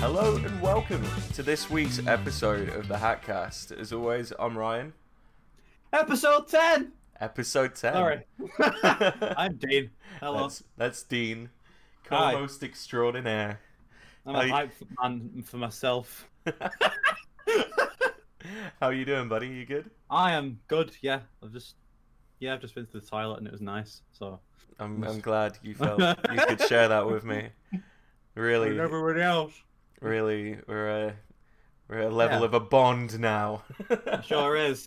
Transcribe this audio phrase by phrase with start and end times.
[0.00, 1.04] Hello and welcome
[1.34, 3.72] to this week's episode of the Hatcast.
[3.78, 4.92] As always, I'm Ryan.
[5.92, 6.92] Episode 10!
[7.20, 7.92] Episode 10.
[7.92, 8.24] Sorry.
[9.36, 9.90] I'm Dean.
[10.20, 10.42] Hello.
[10.42, 11.50] That's, that's Dean,
[12.08, 12.32] Hi.
[12.32, 13.60] co-host extraordinaire.
[14.26, 14.72] I'm how a you- hype
[15.02, 16.28] man for myself.
[18.80, 19.48] How you doing, buddy?
[19.48, 19.90] You good?
[20.08, 21.20] I am good, yeah.
[21.42, 21.74] I've just
[22.38, 24.02] yeah, I've just been to the toilet and it was nice.
[24.12, 24.38] So
[24.78, 25.98] I'm, I'm glad you felt
[26.32, 27.48] you could share that with me.
[28.36, 29.52] Really, everybody else.
[30.00, 31.14] Really, we're a,
[31.88, 32.44] we're a level Yeah.
[32.46, 33.62] of a bond now.
[34.24, 34.84] Sure is.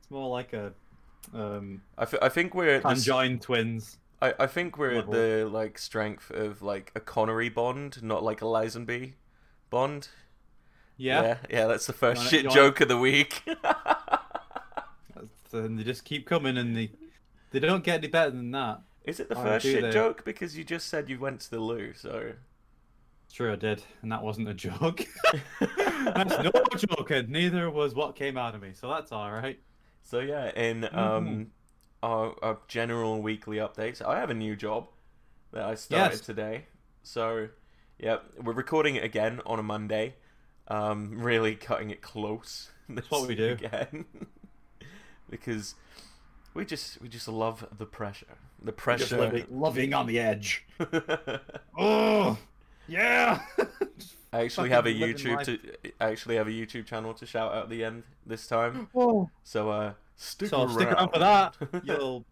[0.00, 0.72] It's more like a
[1.34, 3.98] um I, f- I think we're at the conjoined twins.
[4.22, 8.42] I, I think we're at the like strength of like a Connery Bond, not like
[8.42, 9.12] a Lazenby
[9.70, 10.08] Bond.
[10.96, 11.22] Yeah.
[11.22, 13.42] yeah, yeah, that's the first wanna- shit you wanna- joke of the week.
[15.52, 16.90] And they just keep coming and they
[17.52, 18.82] they don't get any better than that.
[19.04, 19.90] Is it the Oh, first shit they?
[19.90, 20.22] joke?
[20.24, 22.32] Because you just said you went to the loo, so
[23.32, 25.04] True I did, and that wasn't a joke.
[25.60, 29.58] that's no joke, and neither was what came out of me, so that's alright.
[30.02, 30.50] so yeah.
[30.56, 30.98] In Mm-hmm.
[30.98, 31.46] um
[32.02, 34.86] our, our general weekly updates, I have a new job
[35.52, 36.20] that I started Yes.
[36.20, 36.66] today.
[37.02, 37.48] So
[37.98, 40.14] yeah, we're recording it again on a Monday.
[40.68, 42.70] Um, really cutting it close.
[42.88, 43.50] That's what we do.
[43.52, 44.04] again,
[45.28, 45.74] because
[46.54, 48.26] we just we just love the pressure.
[48.62, 49.18] The pressure.
[49.18, 50.64] Living, living on the edge.
[51.76, 52.38] Oh,
[52.88, 53.40] yeah.
[54.32, 55.58] I actually have a YouTube to
[56.00, 58.88] I actually have a YouTube channel to shout out at the end this time.
[58.94, 59.30] oh.
[59.44, 60.70] So uh stick So around.
[60.74, 62.24] stick around for that, you little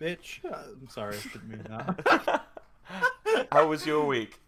[0.00, 0.40] bitch.
[0.44, 2.44] I'm sorry, I didn't mean that.
[3.52, 4.40] How was your week?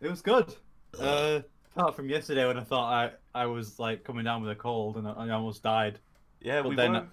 [0.00, 0.54] It was good.
[0.98, 1.40] Uh,
[1.76, 2.92] apart from yesterday when I thought
[3.34, 5.98] I, I was like coming down with a cold and I, I almost died.
[6.40, 7.08] Yeah, But we then, were.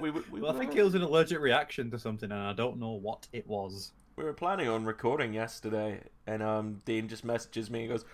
[0.00, 2.52] We, were- we, well, I think it was an allergic reaction to something, and I
[2.52, 3.92] don't know what it was.
[4.18, 8.04] We were planning on recording yesterday, and um, Dean just messages me and goes,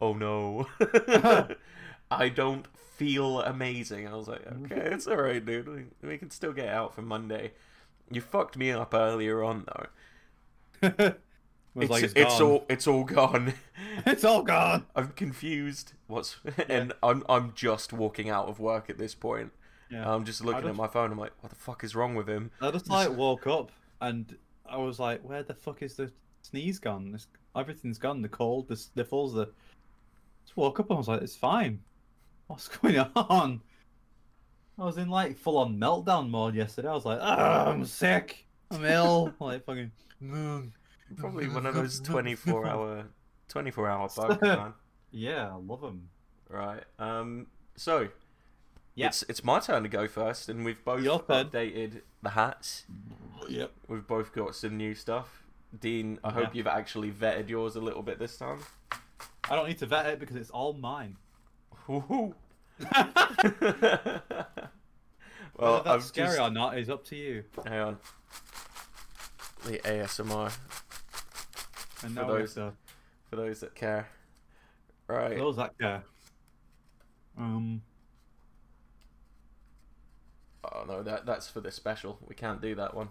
[0.00, 0.66] "Oh no,
[2.10, 5.92] I don't feel amazing." I was like, "Okay, it's all right, dude.
[6.02, 7.52] We, can still get out for Monday."
[8.10, 9.66] You fucked me up earlier on
[10.82, 11.14] though.
[11.74, 13.54] It's, like it's, it's, all it's all gone.
[14.04, 14.84] it's all gone.
[14.94, 15.94] I'm confused.
[16.06, 16.36] What's
[16.68, 19.52] and I'm I'm just walking out of work at this point.
[19.90, 20.12] Yeah.
[20.12, 21.10] I'm just looking at my phone.
[21.10, 22.50] I'm like, what the fuck is wrong with him?
[22.60, 24.36] I just like woke up and
[24.72, 26.10] I was like, "Where the fuck is the
[26.42, 27.12] sneeze gone?
[27.12, 28.22] This, everything's gone.
[28.22, 29.48] The cold, the sniffles, the."
[30.44, 31.80] Just woke up and I was like, "It's fine.
[32.48, 33.60] What's going on?"
[34.78, 36.88] I was in like full on meltdown mode yesterday.
[36.88, 38.46] I was like, "Ah, I'm sick.
[38.70, 39.92] I'm ill." like fucking.
[41.16, 43.04] Probably one of those 24 hour
[43.48, 44.72] 24 hour bugs, man.
[45.10, 46.08] Yeah, I love them.
[46.48, 46.82] Right.
[46.98, 47.46] Um.
[47.76, 48.08] So.
[48.94, 49.06] Yeah.
[49.06, 51.46] It's it's my turn to go first, and we've both Your turn.
[51.48, 52.84] updated the hats.
[53.48, 53.72] Yep.
[53.88, 55.42] We've both got some new stuff.
[55.80, 56.50] Dean, I hope Yeah.
[56.54, 58.58] you've actually vetted yours a little bit this time.
[59.50, 61.16] I don't need to vet it because it's all mine.
[61.88, 62.34] Woohoo.
[62.78, 64.22] Whether
[65.56, 67.44] well, that's I've scary just or not is up to you.
[67.66, 67.98] hang on.
[69.64, 70.52] The ASMR
[72.04, 72.70] And For those- it's uh,
[73.30, 74.08] for those that care.
[75.06, 75.36] Right.
[75.36, 76.02] those that care.
[77.38, 77.82] Um.
[80.64, 82.18] Oh no, that that's for the special.
[82.28, 83.08] We can't do that one.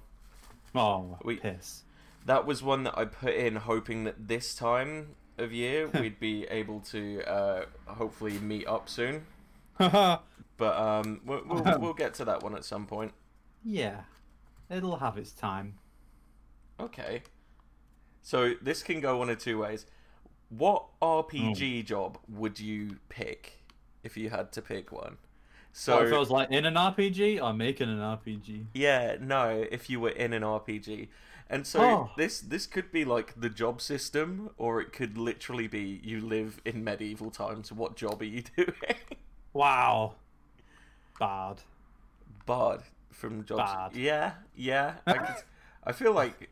[0.75, 1.83] Oh, We- piss.
[2.25, 6.43] That was one that I put in hoping that this time of year we'd be
[6.45, 9.25] able to uh, hopefully meet up soon.
[10.57, 13.13] But um, we'll, we'll, we'll get to that one at some point.
[13.63, 14.01] yeah,
[14.69, 15.79] it'll have its time.
[16.79, 17.23] Okay.
[18.21, 19.87] So this can go one of two ways.
[20.49, 23.63] What RPG job would you pick
[24.03, 25.17] if you had to pick one?
[25.73, 28.65] So So if I was like in an RPG I'm making an RPG.
[28.73, 31.07] Yeah, no, if you were in an RPG.
[31.49, 32.09] And so Oh.
[32.17, 36.61] this this could be like the job system or it could literally be you live
[36.65, 37.71] in medieval times.
[37.71, 38.73] What job are you doing?
[39.53, 40.15] Wow,
[41.19, 41.57] bad.
[42.45, 42.81] Bard
[43.11, 43.71] from jobs.
[43.71, 43.95] Bard.
[43.95, 44.95] Yeah, yeah.
[45.05, 45.35] I, could,
[45.83, 46.49] I feel like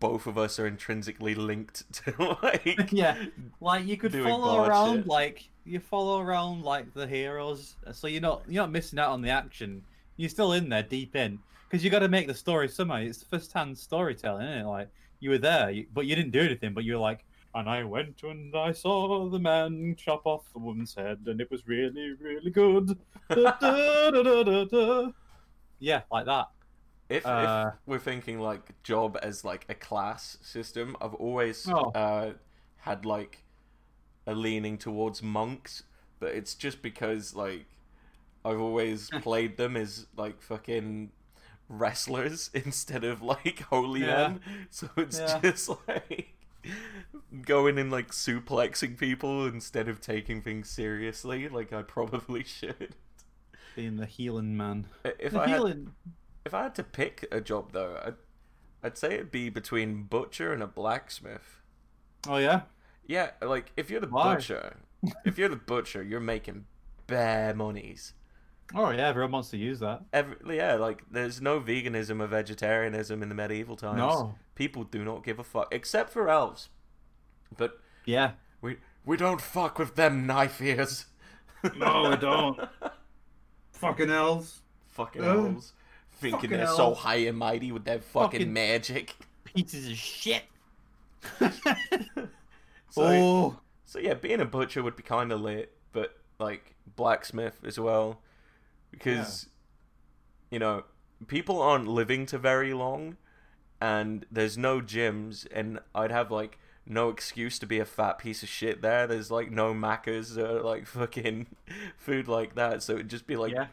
[0.00, 3.16] both of us are intrinsically linked to like yeah,
[3.60, 5.06] like you could follow around shit.
[5.06, 9.22] like you follow around like the heroes, so you're not you're not missing out on
[9.22, 9.82] the action.
[10.16, 11.38] You're still in there, deep in,
[11.68, 12.96] because you got to make the story somehow.
[12.96, 14.66] It's first-hand storytelling, isn't it?
[14.66, 14.88] Like
[15.20, 16.74] you were there, you, but you didn't do anything.
[16.74, 17.24] But you were like,
[17.54, 21.50] and I went and I saw the man chop off the woman's head, and it
[21.50, 22.98] was really, really good.
[23.28, 25.10] Da, da, da.
[25.78, 26.48] Yeah, like that.
[27.08, 31.90] If, Uh, if we're thinking like job as like a class system, I've always Oh.
[31.90, 32.32] uh,
[32.76, 33.41] had like
[34.26, 35.82] a leaning towards monks,
[36.20, 37.66] but it's just because like
[38.44, 41.10] I've always played them as like fucking
[41.68, 44.28] wrestlers instead of like holy Yeah.
[44.28, 44.40] men.
[44.70, 45.40] So it's Yeah.
[45.40, 46.34] just like
[47.42, 52.94] going and like suplexing people instead of taking things seriously, like I probably should.
[53.74, 54.86] Being the healing man.
[55.18, 55.86] If the I had,
[56.44, 58.14] if I had to pick a job though, I'd,
[58.82, 61.62] I'd say it'd be between butcher and a blacksmith.
[62.28, 62.62] Oh yeah.
[63.06, 64.34] Yeah, like if you're the Why?
[64.36, 64.76] butcher,
[65.24, 66.64] if you're the butcher, you're making
[67.06, 68.14] bare monies.
[68.74, 69.08] Oh yeah.
[69.08, 70.02] Everyone wants to use that.
[70.12, 73.98] Every, yeah, like there's no veganism or vegetarianism in the medieval times.
[73.98, 74.34] No.
[74.54, 76.68] People do not give a fuck, except for elves.
[77.56, 78.32] But Yeah.
[78.60, 81.06] we we don't fuck with them knife ears.
[81.76, 82.58] No, we don't.
[83.72, 84.60] Fucking elves.
[84.88, 85.46] fucking Oh.
[85.46, 85.72] elves,
[86.12, 89.16] thinking Fucking they're so high and mighty with their fucking, Fucking- magic.
[89.44, 90.44] Pieces of shit.
[92.92, 93.60] So, oh.
[93.86, 98.20] so yeah, being a butcher would be kind of lit, but like blacksmith as well,
[98.90, 99.46] because
[100.50, 100.84] you know
[101.26, 103.16] people aren't living to very long,
[103.80, 108.42] and there's no gyms, and I'd have like no excuse to be a fat piece
[108.42, 109.06] of shit there.
[109.06, 111.46] There's like no macas or like fucking
[111.96, 113.68] food like that, so it'd just be like yeah.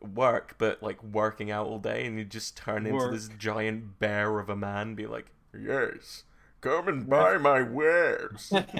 [0.00, 4.38] work, but like working out all day, and you just turn into this giant bear
[4.38, 6.22] of a man, be like, yes,
[6.66, 8.52] come and buy my wares.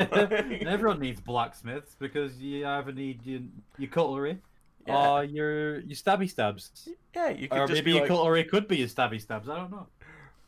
[0.66, 3.40] Everyone needs blacksmiths because you either need your,
[3.78, 4.38] your cutlery
[4.86, 5.10] Yeah.
[5.10, 6.88] or your your stabby stabs.
[7.14, 9.48] yeah, you could Or just maybe be your like, cutlery could be your stabby stabs.
[9.48, 9.86] I don't know.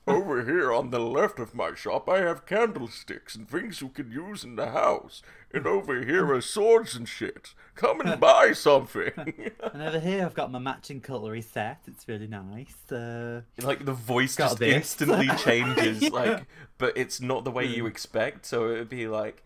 [0.09, 4.11] Over here on the left of my shop, I have candlesticks and things you can
[4.11, 5.23] use in the house,
[5.53, 7.55] and over here are swords and shit.
[7.75, 9.13] Come and buy something.
[9.73, 11.79] And over here, I've got my matching cutlery set.
[11.87, 12.91] It's really nice.
[12.91, 14.75] Uh, like the voice Got just this.
[14.75, 16.09] instantly changes Yeah.
[16.11, 16.47] like
[16.79, 17.89] but it's not the way you Mm.
[17.89, 19.43] expect so it would be like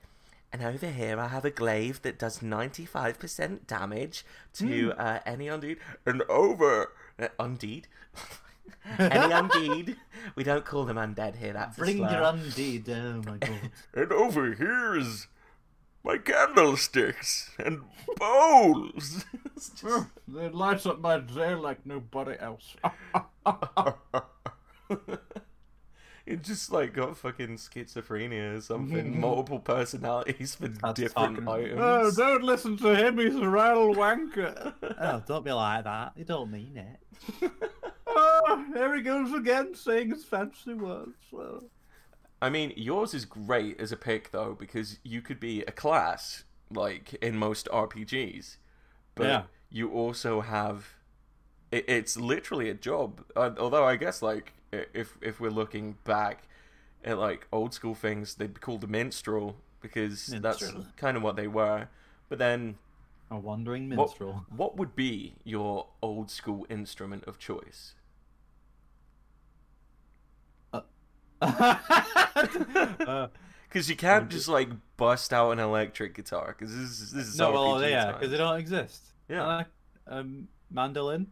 [0.52, 4.24] and over here i have a glaive that does 95% damage
[4.54, 5.00] to Hmm.
[5.00, 7.84] uh, any undeed and over uh, undeed
[8.98, 9.96] any undead?
[10.34, 12.84] we don't call them undead here that's a bring your undead.
[12.84, 12.88] undeed.
[12.88, 13.70] Oh my god.
[13.94, 15.26] and over here is
[16.04, 17.82] my candlesticks and
[18.16, 19.24] bowls
[19.56, 22.74] It's just- it lights up my day like nobody else.
[26.24, 29.18] It's just like got fucking schizophrenia or something, Mhm.
[29.18, 32.16] multiple personalities for That's different talking- items.
[32.16, 33.18] don't listen to him.
[33.18, 34.72] He's a rattle wanker.
[35.00, 36.12] oh, don't be like that.
[36.16, 37.50] You don't mean it.
[38.68, 41.16] oh, here he goes again, saying his fancy words.
[41.30, 41.64] Well,
[42.40, 46.44] I mean, yours is great as a pick though because you could be a class
[46.70, 48.56] like in most RPGs,
[49.14, 49.42] but Yeah.
[49.70, 50.94] you also have
[51.70, 53.24] it, it's literally a job.
[53.36, 56.44] Uh, although I guess like if if we're looking back
[57.04, 61.36] at like old school things, they'd be called a minstrel because that's kind of what
[61.36, 61.88] they were.
[62.28, 62.76] But then
[63.30, 64.46] a wandering What- minstrel.
[64.50, 67.94] What would be your old school instrument of choice?
[71.42, 73.28] Uh,
[73.68, 76.54] Because you can't just like bust out an electric guitar.
[76.58, 79.02] Because this is this is no, well, yeah, because they don't exist.
[79.28, 79.46] Yeah.
[79.46, 79.64] Uh,
[80.06, 81.28] um, mandolin.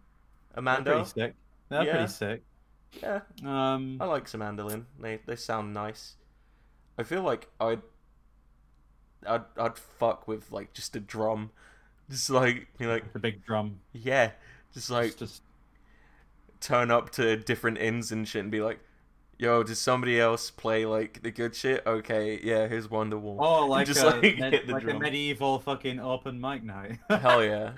[0.54, 1.34] a They're pretty sick.
[1.68, 1.92] They're Yeah.
[1.92, 2.42] pretty sick.
[3.00, 4.86] Yeah, Um, I like some mandolin.
[4.98, 6.16] They they sound nice.
[6.98, 7.82] I feel like I'd
[9.26, 11.50] I'd I'd fuck with like just a drum,
[12.10, 13.78] just like you know, like the big drum.
[13.92, 14.32] yeah,
[14.74, 15.42] just like It's just
[16.58, 18.80] turn up to different inns and shit and be like,
[19.40, 21.82] "Yo, does somebody else play like the good shit?
[21.86, 26.38] Okay, yeah, here's Wonderwall." oh, like, just, a, like, med- like a medieval fucking open
[26.38, 26.98] mic night.
[27.08, 27.72] Hell yeah!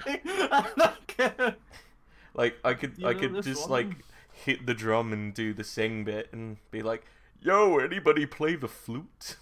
[2.35, 3.71] Like I could You I could just one?
[3.71, 3.97] like
[4.33, 7.05] hit the drum and do the sing bit and be like,
[7.41, 9.37] "Yo, anybody play the flute?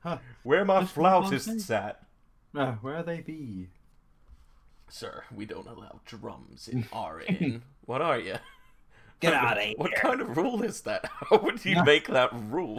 [0.00, 0.18] Huh.
[0.42, 2.02] Where my flautists at?"
[2.54, 3.68] Uh, where they be?
[4.88, 7.62] Sir, we don't allow drums in our inn.
[7.86, 8.36] What are you?
[9.20, 9.74] Get out of here.
[9.76, 11.06] What kind of rule is that?
[11.30, 12.78] How would you make that rule?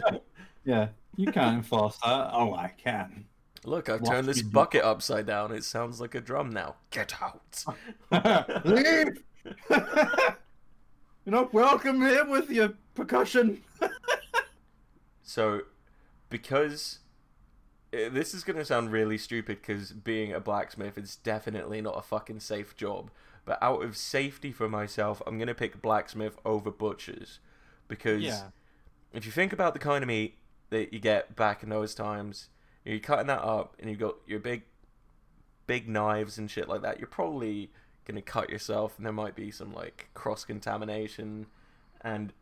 [0.64, 2.30] Yeah, you can't enforce that.
[2.32, 3.24] Oh, I can.
[3.64, 4.50] Look, I've What turned this you do?
[4.50, 5.52] bucket upside down.
[5.52, 6.76] It sounds like a drum now.
[6.90, 7.64] Get out.
[8.64, 9.22] Leave.
[9.70, 13.62] You're not welcome here with your percussion.
[15.24, 15.62] So,
[16.30, 17.00] because
[17.92, 21.98] uh, this is going to sound really stupid because being a blacksmith is definitely not
[21.98, 23.10] a fucking safe job.
[23.46, 27.38] But out of safety for myself, I'm going to pick blacksmith over butchers.
[27.88, 28.48] Because Yeah.
[29.12, 30.36] if you think about the kind of meat
[30.70, 32.48] that you get back in those times,
[32.84, 34.64] you're cutting that up and you've got your big,
[35.66, 37.70] big knives and shit like that, you're probably
[38.04, 41.46] going to cut yourself and there might be some like cross contamination.
[42.00, 42.32] And,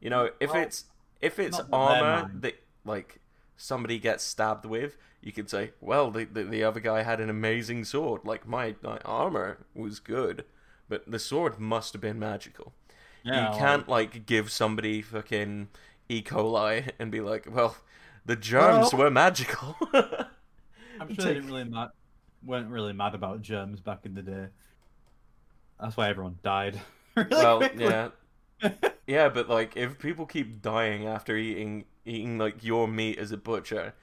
[0.00, 0.84] you know, if Well, it's
[1.20, 3.20] if it's not that they're armor that like
[3.58, 7.28] somebody gets stabbed with, you could say, well, the, the the other guy had an
[7.28, 8.22] amazing sword.
[8.24, 10.46] Like my, my armor was good,
[10.88, 12.72] but the sword must have been magical.
[13.24, 15.68] Yeah, you can't like give somebody fucking
[16.08, 16.22] E.
[16.22, 17.76] coli and be like, well,
[18.24, 19.76] the germs Well- were magical.
[21.00, 21.90] I'm sure they didn't really mad,
[22.44, 24.46] weren't really mad about germs back in the day.
[25.80, 26.80] That's why everyone died.
[27.16, 27.84] really well, quickly.
[27.84, 28.08] yeah,
[29.06, 33.36] yeah, but like if people keep dying after eating eating like your meat as a
[33.36, 33.94] butcher,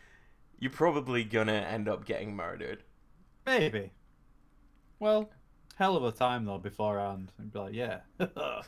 [0.60, 2.84] you're probably gonna end up getting murdered.
[3.46, 3.92] Maybe.
[5.00, 5.30] Well,
[5.76, 7.32] hell of a time though beforehand.
[7.38, 8.00] And be like, yeah.
[8.20, 8.62] try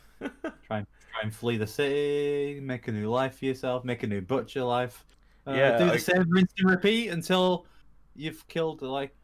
[0.78, 4.20] and try and flee the city, make a new life for yourself, make a new
[4.20, 5.04] butcher life.
[5.46, 7.66] Uh, Yeah, do the I- same rinse and repeat until
[8.14, 9.14] you've killed like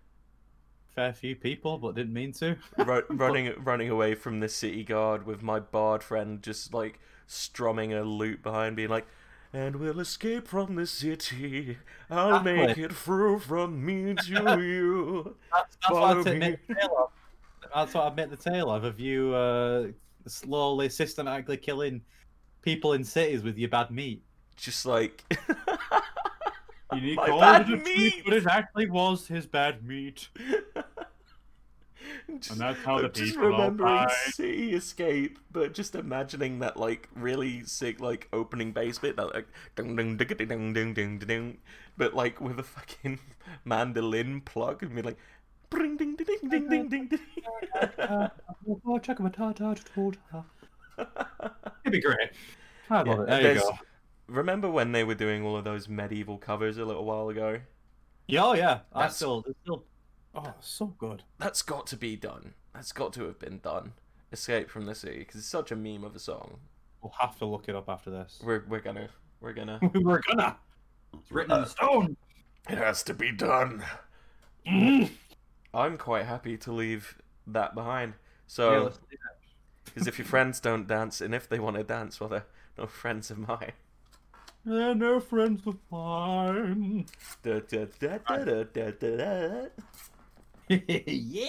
[0.95, 2.57] fair few people, but didn't mean to.
[2.79, 7.93] Ru- running running away from the city guard with my bard friend just like strumming
[7.93, 9.07] a lute behind being like
[9.55, 11.79] and we'll escape from the city
[12.11, 12.83] i'll make Exactly.
[12.85, 17.11] it through from me to you That's, that's what I'd say, the tale of.
[17.75, 19.87] That's what I'd make the tale of of you uh,
[20.27, 22.03] slowly, systematically killing
[22.63, 24.23] people in cities with your bad meat.
[24.57, 25.25] just like
[26.93, 28.23] You need My call bad it a treat, meat.
[28.25, 30.29] but it actually was his bad meat.
[32.39, 37.09] just, and that's how the people just remembering City Escape, but just imagining that like
[37.15, 41.59] really sick like opening bass bit that like ding ding ding ding ding ding ding,
[41.97, 43.19] but like with a fucking
[43.65, 45.19] mandolin plug and be like.
[45.71, 47.21] bring ding ding ding ding ding ding.
[50.97, 52.31] It'd be great.
[52.89, 53.43] I love yeah, it.
[53.43, 53.79] There you go.
[54.29, 57.61] Remember when they were doing all of those medieval covers a little while ago?
[58.29, 58.81] Yeah, oh yeah.
[58.95, 59.85] That's, I still, still
[60.35, 61.23] Oh, so good.
[61.39, 62.55] That's got to be done.
[62.75, 63.93] That's got to have been done.
[64.33, 66.59] Escape from the City because it's such a meme of a song.
[67.03, 68.41] We'll have to look it up after this.
[68.43, 69.09] We're we're gonna
[69.41, 69.79] we're gonna.
[69.95, 70.57] We're gonna.
[71.13, 72.17] It's written in stone.
[72.69, 73.85] It has to be done.
[74.67, 75.11] Mm.
[75.75, 78.15] I'm quite happy to leave that behind.
[78.47, 79.17] So, let's do
[79.85, 82.87] because if your friends don't dance, and if they want to dance, well, they're no
[82.87, 83.73] friends of mine.
[84.65, 87.07] They're no friends of mine.
[87.43, 88.19] Da, da, da,
[90.69, 91.47] yeah.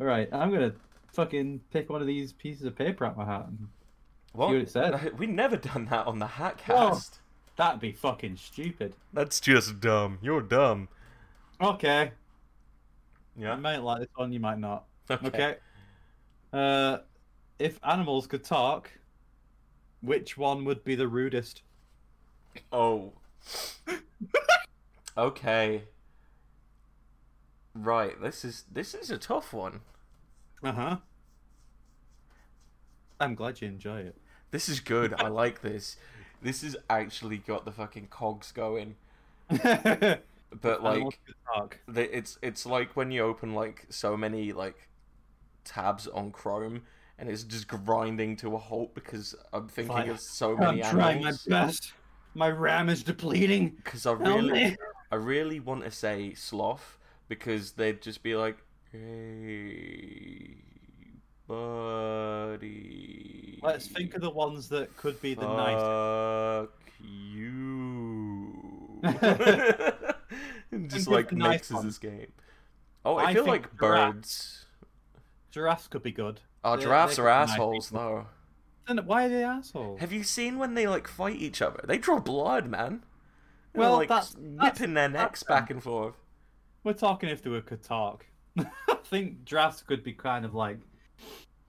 [0.00, 0.74] All right, I'm gonna
[1.12, 3.46] fucking pick one of these pieces of paper out my hat.
[3.48, 3.68] and-
[4.32, 4.48] What?
[4.48, 5.18] what it said.
[5.18, 6.28] We never done that on the Oh.
[6.28, 7.18] Hatcast.
[7.56, 8.94] That'd be fucking stupid.
[9.14, 10.18] That's just dumb.
[10.20, 10.88] You're dumb.
[11.60, 12.12] Okay.
[13.36, 13.56] You Yeah.
[13.56, 14.84] might like this one, you might not.
[15.10, 15.26] Okay.
[15.28, 15.56] Okay.
[16.52, 16.98] Uh,
[17.58, 18.90] if animals could talk,
[20.02, 21.62] which one would be the rudest?
[22.72, 23.14] Oh.
[25.16, 25.82] okay.
[27.76, 28.20] Right.
[28.20, 29.80] This is this is a tough one.
[30.62, 30.96] Uh huh.
[33.20, 34.16] I'm glad you enjoy it.
[34.50, 35.14] This is good.
[35.14, 35.96] I like this.
[36.42, 38.96] This has actually got the fucking cogs going.
[39.48, 41.18] but like
[41.88, 44.88] the, it's it's like when you open like so many like
[45.64, 46.82] tabs on Chrome
[47.18, 50.84] and it's just grinding to a halt because I'm thinking Like, of so many.
[50.84, 51.94] I'm trying my best.
[52.34, 53.70] My RAM is depleting.
[53.82, 54.76] Because I really.
[55.10, 58.56] I really want to say sloth because they'd just be like,
[58.92, 60.56] "Hey,
[62.36, 65.80] buddy." Let's think of the ones that could be the nice.
[66.68, 68.52] Fuck you.
[70.72, 72.32] And just like the nice mixes this game.
[73.04, 74.14] Oh, I, I feel like giraffes.
[74.14, 74.66] birds.
[75.52, 76.40] Giraffes could be good.
[76.64, 78.26] Oh, They- giraffes they are be nice assholes, though.
[78.88, 80.00] Then why are they assholes?
[80.00, 81.80] Have you seen when they like fight each other?
[81.86, 83.04] They draw blood, man.
[83.72, 86.14] They're, Well, like that's- whipping that's- their necks that's back and forth.
[86.86, 88.24] We're talking if they were could talk.
[88.58, 88.64] I
[89.06, 90.78] think drafts could be kind of like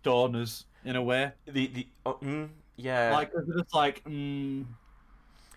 [0.04, 1.32] donors in a way.
[1.48, 3.16] The the oh, mm, yeah.
[3.16, 4.66] Like just like, mm,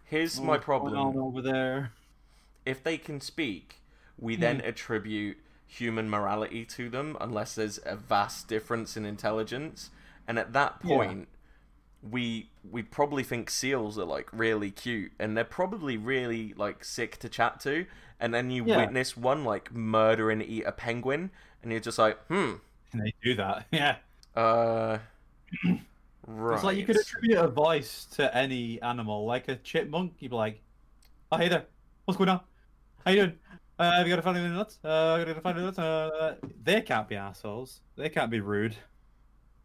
[0.04, 1.16] Here's my going on problem.
[1.18, 1.92] over there.
[2.64, 3.82] If they can speak,
[4.18, 4.40] we Hmm.
[4.40, 9.90] then attribute human morality to them, unless there's a vast difference in intelligence.
[10.26, 11.14] And at that Yeah.
[12.02, 17.18] We we probably think seals are like really cute, and they're probably really like sick
[17.18, 17.86] to chat to.
[18.18, 18.76] And then you Yeah.
[18.76, 21.30] witness one like murder and eat a penguin,
[21.62, 22.54] and you're just like, hmm,
[22.92, 23.66] And they do that.
[23.72, 23.98] Yeah.
[24.34, 25.80] uh, right.
[26.50, 30.14] It's like you could attribute a voice to any animal, like a chipmunk.
[30.18, 30.62] You'd be like,
[31.32, 31.66] "Oh, hey there,
[32.04, 32.40] what's going on?
[33.04, 33.38] How you doing?
[33.78, 34.78] Uh, have you got to find any nuts?
[34.84, 35.78] Uh, got find any nuts?
[35.78, 37.82] Uh, they can't be assholes.
[37.96, 38.76] They can't be rude.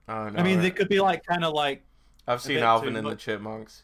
[0.08, 1.84] Oh, no, I mean, they could be like kind of like,
[2.28, 3.16] I've seen Alvin and the.
[3.16, 3.84] Chipmunks.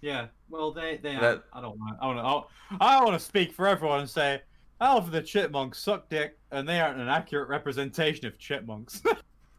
[0.00, 0.26] yeah.
[0.48, 1.16] Well, they they.
[1.16, 1.96] That- I don't want.
[2.00, 2.76] I want to.
[2.84, 4.42] I want to speak for everyone and say,
[4.80, 9.02] Alvin the chipmunks suck dick, and they aren't an accurate representation of chipmunks.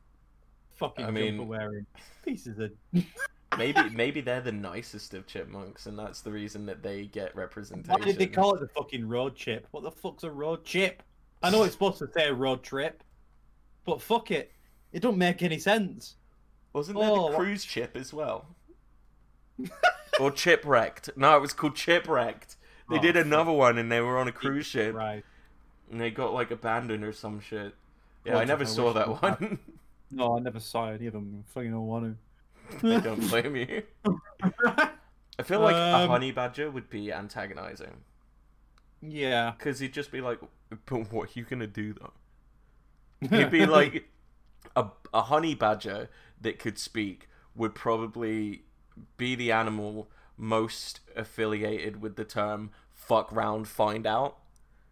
[0.77, 1.85] Fucking I mean- jumper wearing
[2.23, 2.71] pieces of.
[3.57, 7.93] Maybe maybe they're the nicest of chipmunks, and that's the reason that they get representation.
[7.97, 9.65] Why did they call it the fucking road chip?
[9.71, 11.01] What the fuck's a road chip?
[11.41, 13.01] I know it's supposed to say road trip,
[13.85, 14.51] but fuck it.
[14.91, 16.17] It don't make any sense.
[16.75, 18.47] Wasn't there Oh, the what- cruise chip as well?
[20.19, 21.09] or chipwrecked?
[21.15, 22.57] No, it was called chipwrecked.
[22.89, 23.25] they Oh, did fuck.
[23.25, 25.23] another one, and they were on a cruise ship, Right.
[25.89, 27.73] and they got like abandoned or some shit.
[28.25, 29.59] Yeah, I never saw that we had- one.
[30.11, 31.43] No, I never saw any of them.
[31.47, 32.17] I fucking don't want
[32.81, 32.95] to.
[32.95, 33.83] I don't blame you.
[35.37, 38.03] I feel like a Um, honey badger would be antagonizing
[39.01, 39.53] yeah.
[39.57, 40.39] because he'd just be like,
[40.85, 42.13] "But what are you gonna do though?"
[43.35, 44.07] He'd be like,
[44.75, 46.09] a a honey badger
[46.41, 48.63] that could speak would probably
[49.17, 54.37] be the animal most affiliated with the term "fuck round, find out."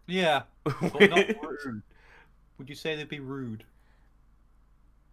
[0.07, 0.43] yeah.
[0.91, 1.83] But not rude.
[2.57, 3.65] Would you say they'd be rude?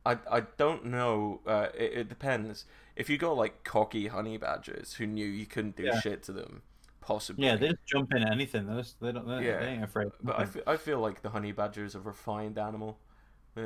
[0.04, 1.40] I I don't know.
[1.46, 2.64] Uh, it, it depends.
[2.96, 6.00] If you got like cocky honey badgers who knew you couldn't do Yeah.
[6.00, 6.62] shit to them,
[7.00, 7.46] possibly.
[7.46, 8.66] Yeah, they just jump in at anything.
[8.66, 10.12] They just they don't they, Yeah, they ain't afraid.
[10.22, 12.98] But I feel, I feel like the honey badger is a refined animal.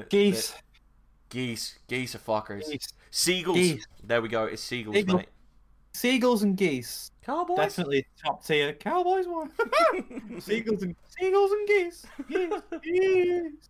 [0.08, 0.54] Geese,
[1.34, 2.70] geese, geese are fuckers.
[2.70, 3.56] geese, Seagulls.
[3.58, 3.86] Geese.
[4.04, 4.44] There we go.
[4.44, 5.16] It's seagulls, Seagull.
[5.18, 5.28] mate.
[5.92, 7.10] seagulls and geese.
[7.26, 7.56] Cowboys.
[7.56, 8.72] Definitely top tier.
[8.74, 9.50] Cowboys one.
[10.40, 12.06] seagulls and seagulls and geese.
[12.28, 12.62] Geese.
[12.82, 13.68] geese.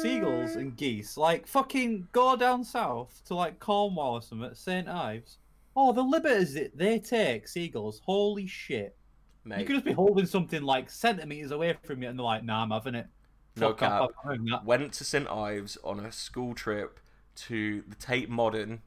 [0.00, 1.16] Seagulls and geese.
[1.16, 5.38] Like fucking go down south to like Cornwall or something, St Ives.
[5.74, 8.00] Oh, the liberties that they take, seagulls.
[8.04, 8.96] Holy shit.
[9.44, 12.44] You Mate, could just be holding something like centimeters away from you, and they're like,
[12.44, 13.06] "Nah, I'm having it."
[13.56, 14.10] No cap.
[14.24, 14.64] I'm having that.
[14.64, 16.98] went to St Ives on a school trip
[17.34, 18.82] to the Tate Modern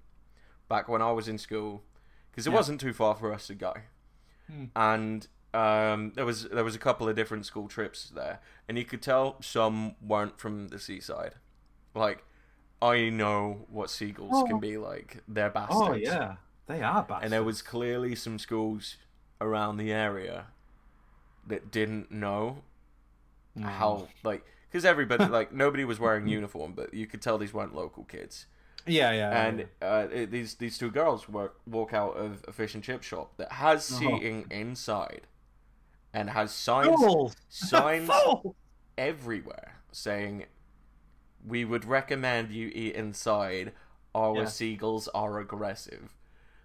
[0.68, 1.84] back when I was in school
[2.32, 2.56] because it Yeah.
[2.56, 3.74] wasn't too far for us to go,
[4.48, 4.66] Hmm.
[4.76, 8.84] and um, there was there was a couple of different school trips there, and you
[8.86, 11.36] could tell some weren't from the seaside.
[11.94, 12.26] Like,
[12.82, 14.46] I know what seagulls Oh.
[14.46, 15.80] can be like; they're bastards.
[15.82, 16.36] Oh yeah,
[16.68, 17.24] they are bastards.
[17.24, 18.98] and there was clearly some schools
[19.40, 20.48] around the area
[21.48, 22.64] that didn't know
[23.58, 23.64] Mm.
[23.64, 24.44] how like
[24.76, 28.46] because everybody like nobody was wearing uniform but you could tell these weren't local kids
[28.86, 29.46] Yeah, yeah.
[29.48, 29.88] and yeah.
[29.88, 33.38] uh, it, these these two girls work, walk out of a fish and chip shop
[33.38, 34.00] that has Uh-huh.
[34.00, 35.22] seating inside
[36.14, 38.10] and has signs signs
[38.98, 40.46] everywhere saying
[41.48, 43.72] we would recommend you eat inside
[44.14, 44.46] our Yeah.
[44.46, 46.14] seagulls are aggressive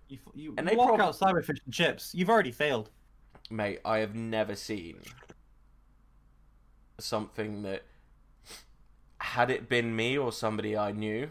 [0.08, 2.12] You, you, And they walk prob- outside with fish and chips.
[2.14, 2.90] You've already failed.
[3.50, 4.96] mate i have never seen
[6.98, 7.82] something that
[9.20, 11.28] had it been me or somebody i knew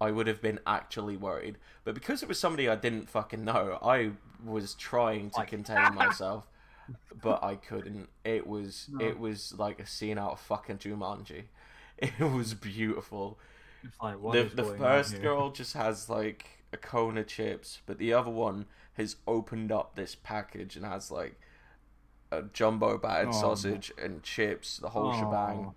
[0.00, 3.78] i would have been actually worried but because it was somebody i didn't fucking know
[3.82, 4.10] i
[4.44, 6.48] was trying to contain myself
[7.22, 9.04] but i couldn't it was No.
[9.06, 11.44] it was like a scene out of fucking jumanji
[11.98, 13.38] it was beautiful
[14.02, 18.30] like, the the first girl just has like a cone of chips, but the other
[18.30, 18.64] one
[18.94, 21.38] has opened up this package and has like
[22.30, 23.32] a jumbo battered Oh.
[23.32, 25.74] sausage and chips, the whole shebang, Oh.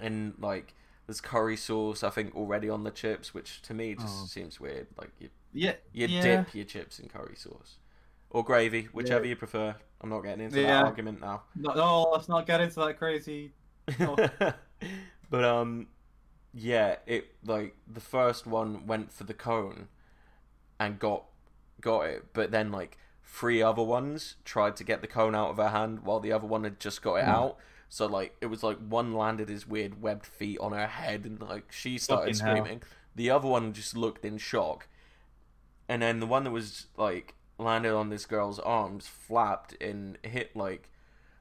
[0.00, 0.74] And like
[1.06, 4.26] there's curry sauce I think already on the chips, which to me just Oh.
[4.26, 4.88] seems weird.
[4.98, 6.22] Like you Yeah, you yeah.
[6.22, 7.76] dip your chips in curry sauce
[8.30, 9.30] or gravy, whichever Yeah.
[9.30, 9.76] you prefer.
[10.00, 10.66] I'm not getting into Yeah.
[10.68, 11.44] that argument now.
[11.54, 13.52] No, no, let's not get into that crazy.
[15.28, 15.88] But um
[16.58, 19.88] yeah it like the first one went for the cone
[20.80, 21.24] and got
[21.80, 25.56] got it but then like three other ones tried to get the cone out of
[25.58, 27.30] her hand while the other one had just got it Hmm.
[27.30, 27.56] out
[27.88, 31.40] so like it was like one landed his weird webbed feet on her head and
[31.40, 32.56] like she started Fucking hell.
[32.64, 32.82] screaming
[33.14, 34.88] the other one just looked in shock
[35.88, 40.54] and then the one that was like landed on this girl's arms flapped and hit
[40.56, 40.90] like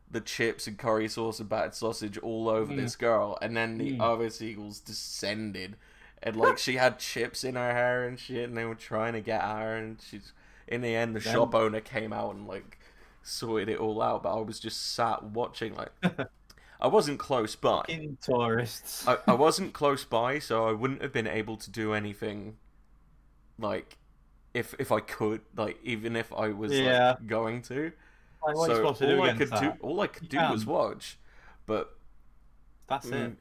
[0.10, 2.78] the chips and curry sauce and battered sausage all over Mm.
[2.78, 4.02] this girl, and then the Mm.
[4.02, 5.76] other seagulls descended,
[6.22, 9.20] and like she had chips in her hair and shit, and they were trying to
[9.20, 10.32] get her, and she's
[10.68, 12.78] in the end the shop owner came out and like
[13.26, 15.92] sorted it all out, but I was just sat watching like
[16.82, 17.86] I wasn't close by.
[17.88, 19.08] In tourists.
[19.08, 22.58] I, I wasn't close by, so I wouldn't have been able to do anything.
[23.58, 23.98] Like,
[24.54, 27.16] if if I could, like, even if I was Yeah.
[27.20, 27.94] like, going to,
[28.46, 30.66] like, so supposed to do all I could do, all I could You do was
[30.66, 31.20] watch.
[31.66, 31.98] But
[32.88, 33.38] That's mm, it.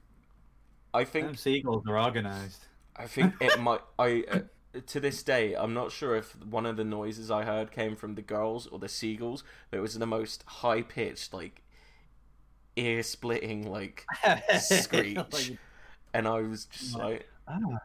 [0.95, 2.69] I Them think seagulls are organised.
[2.97, 3.81] I think it might.
[3.99, 4.39] I uh,
[4.81, 8.15] to this day, I'm not sure if one of the noises I heard came from
[8.15, 11.63] the girls or the seagulls, but it was the most high pitched, like
[12.77, 14.05] ear splitting, like
[14.59, 15.17] screech.
[15.17, 15.59] Like,
[16.13, 17.29] and I was just like.
[17.49, 17.79] ah,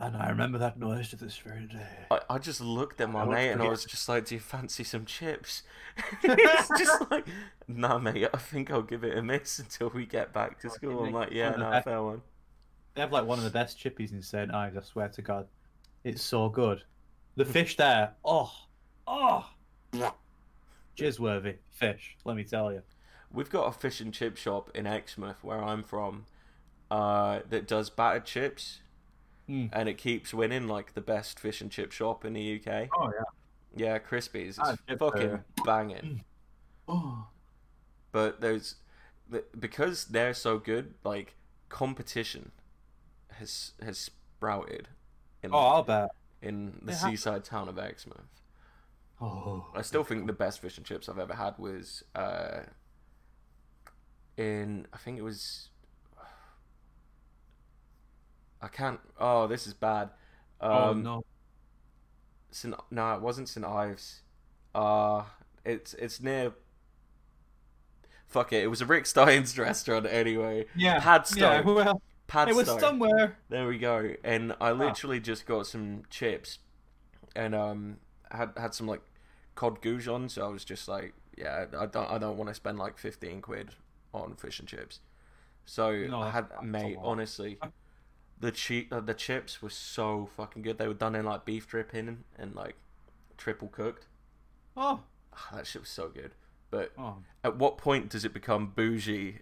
[0.00, 2.06] and I remember that noise to this very day.
[2.10, 4.40] I, I just looked at my I mate and I was just like, "Do you
[4.40, 5.62] fancy some chips?"
[6.22, 7.26] He's just like,
[7.68, 8.28] "Nah, mate.
[8.34, 11.30] I think I'll give it a miss until we get back to school." I'm like,
[11.30, 12.22] "Yeah, One of the no, fair one."
[12.94, 14.52] They have like one of the best chippies in St.
[14.52, 15.46] Ives, I swear to God.
[16.04, 16.82] It's so good.
[17.36, 18.52] The fish there, oh,
[19.06, 19.50] oh,
[20.96, 22.82] jizzworthy fish, let me tell you.
[23.32, 26.26] We've got a fish and chip shop in Exmouth, where I'm from,
[26.90, 28.80] uh, that does battered chips,
[29.48, 29.68] Mm.
[29.72, 32.88] and it keeps winning like the best fish and chip shop in the UK.
[32.96, 33.22] Oh, yeah.
[33.76, 34.58] Yeah, Crispies.
[34.88, 36.24] It's fucking are- banging.
[36.88, 37.26] Oh,
[38.12, 38.76] but there's
[39.58, 40.94] because they're so good.
[41.02, 41.34] Like
[41.68, 42.52] competition
[43.32, 44.88] has has sprouted
[45.44, 46.10] in oh I'll bet.
[46.42, 48.42] in the they seaside town of Exmouth.
[49.20, 52.60] Oh, I still think the best fish and chips I've ever had was uh,
[54.36, 55.68] in I think it was
[58.60, 59.00] I can't.
[59.20, 60.10] Oh, this is bad.
[60.60, 61.24] Um, oh no.
[62.50, 62.74] St.
[62.90, 63.64] No, it wasn't St.
[63.64, 64.22] Ives.
[64.74, 65.24] Uh
[65.64, 66.52] it's it's near.
[68.26, 68.64] Fuck it!
[68.64, 70.66] It was a Rick Stein's restaurant anyway.
[70.74, 70.98] Yeah.
[70.98, 71.38] Padstow.
[71.38, 71.60] Yeah.
[71.60, 72.02] Well,
[72.34, 72.50] Padstow.
[72.50, 73.36] it was somewhere.
[73.48, 74.14] There we go.
[74.24, 76.58] And I literally just got some chips,
[77.36, 77.96] and um
[78.30, 79.02] had had some like
[79.54, 80.30] cod goujon.
[80.30, 83.40] So I was just like, yeah, I don't I don't want to spend like fifteen
[83.40, 83.70] quid
[84.12, 85.00] on fish and chips.
[85.64, 87.58] So No, I had mate honestly.
[88.40, 90.76] The chi- uh, the chips were so fucking good.
[90.76, 92.74] They were done in like beef dripping and like
[93.38, 94.06] triple cooked.
[94.76, 95.00] Oh.
[95.32, 96.32] Ah, that shit was so good.
[96.70, 97.18] But Oh.
[97.44, 99.38] at what point does it become bougie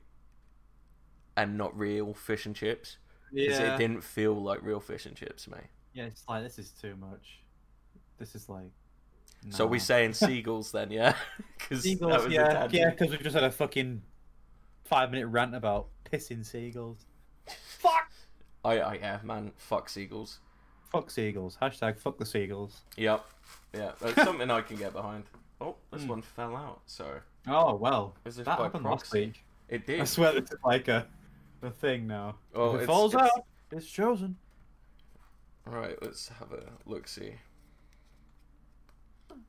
[1.36, 2.98] and not real fish and chips?
[3.30, 3.74] 'Cause Yeah.
[3.74, 5.60] it didn't feel like real fish and chips, mate.
[5.94, 6.04] Yeah.
[6.04, 7.40] It's like this is too much.
[8.18, 8.70] This is like.
[9.50, 9.82] So we nah.
[9.84, 11.16] saying seagulls then, yeah?
[11.58, 12.28] Because seagulls.
[12.28, 12.68] Yeah.
[12.70, 12.90] Yeah.
[12.90, 14.02] Because we've just had a fucking
[14.84, 17.06] five minute rant about pissing seagulls.
[17.78, 18.10] Fuck.
[18.64, 20.38] I, I, yeah, man, fuck seagulls.
[20.90, 21.56] Fuck seagulls.
[21.60, 22.82] Hashtag fuck the seagulls.
[22.96, 23.24] Yep,
[23.74, 25.24] yeah, that's something I can get behind.
[25.60, 26.08] Oh, this Hmm.
[26.08, 26.82] one fell out.
[26.86, 28.14] So Oh well.
[28.24, 29.26] Is this that by happened last proxy?
[29.26, 29.44] week.
[29.68, 30.00] it did.
[30.00, 31.06] I swear this is like a,
[31.62, 32.36] a thing now.
[32.54, 34.36] Oh, if it it's- falls it's- out, it's chosen.
[35.64, 37.06] Right, let's have a look.
[37.06, 37.34] See.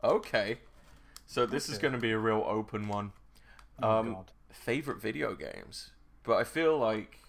[0.04, 0.60] Okay,
[1.26, 3.13] so this is going to be a real open one.
[3.82, 4.32] Oh Um, god.
[4.49, 5.91] favorite video games,
[6.23, 7.19] but I feel like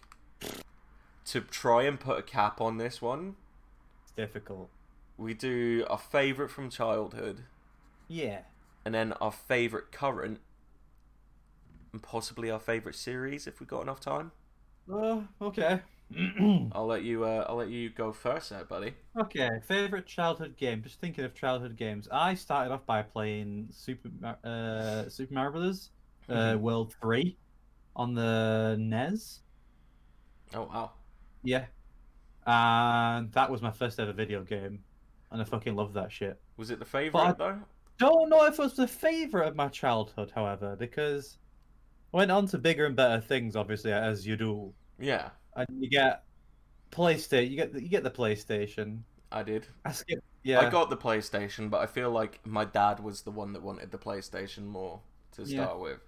[1.26, 3.36] to try and put a cap on this one,
[4.02, 4.70] It's difficult.
[5.16, 7.44] we do our favorite from childhood,
[8.08, 8.42] Yeah.
[8.84, 10.40] and then our favorite current,
[11.92, 14.32] and possibly our favorite series if we got enough time.
[14.92, 15.80] Uh, okay.
[16.72, 17.24] I'll let you.
[17.24, 18.94] Uh, I'll let you go first, there, buddy.
[19.18, 19.48] okay.
[19.66, 20.82] Favorite childhood game.
[20.82, 22.08] Just thinking of childhood games.
[22.12, 25.90] I started off by playing Super Mar- uh, Super Mario Brothers
[26.28, 26.60] uh, Mhm.
[26.60, 27.36] World Three
[27.96, 29.40] on the NES.
[30.54, 30.92] Oh wow.
[31.42, 31.64] Yeah.
[32.46, 34.80] And that was my first ever video game,
[35.30, 36.38] and I fucking loved that shit.
[36.58, 37.58] Was it the favorite But though?
[37.98, 41.43] Don't know if it was the favorite of my childhood, however, because I
[42.14, 44.72] went on to bigger and better things, obviously, as you do.
[44.98, 46.22] Yeah, and you get
[46.92, 47.50] PlayStation.
[47.50, 49.00] You get the, you get the PlayStation.
[49.32, 49.66] I did.
[49.84, 50.22] I skip.
[50.44, 50.60] Yeah.
[50.60, 53.90] I got the PlayStation, but I feel like my dad was the one that wanted
[53.90, 55.00] the PlayStation more
[55.32, 55.64] to Yeah.
[55.64, 56.00] start with,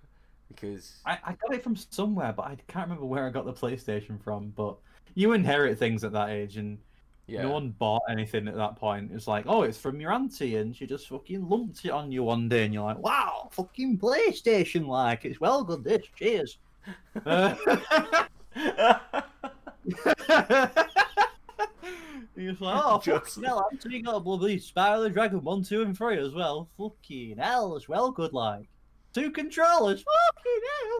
[0.48, 3.52] because I, I got it from somewhere, but I can't remember where I got the
[3.52, 4.50] PlayStation from.
[4.50, 4.76] But
[5.14, 6.78] you inherit things at that age, and
[7.26, 9.10] yeah, no one bought anything at that point.
[9.12, 12.22] It's like, oh, it's from your auntie, and she just fucking lumped it on you
[12.22, 15.84] one day, and you're like, wow, fucking PlayStation, like it's well good.
[15.84, 16.58] This, cheers.
[17.24, 17.54] Uh,
[22.36, 25.62] You're like, oh, Just- fucking hell, Auntie, you got a bloody Spyro the Dragon 1,
[25.62, 26.68] 2, and 3 as well.
[26.76, 28.66] Fucking hell, it's well good, like.
[29.14, 30.98] Two controllers, fucking hell.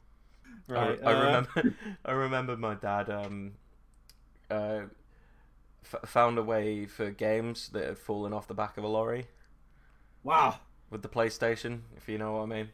[0.67, 1.75] Right, I, I uh, remember.
[2.05, 3.51] I remember my dad um,
[4.49, 4.81] uh,
[5.93, 9.27] f- found a way for games that had fallen off the back of a lorry
[10.23, 10.59] Wow.
[10.89, 12.69] with the PlayStation, if you know what I mean.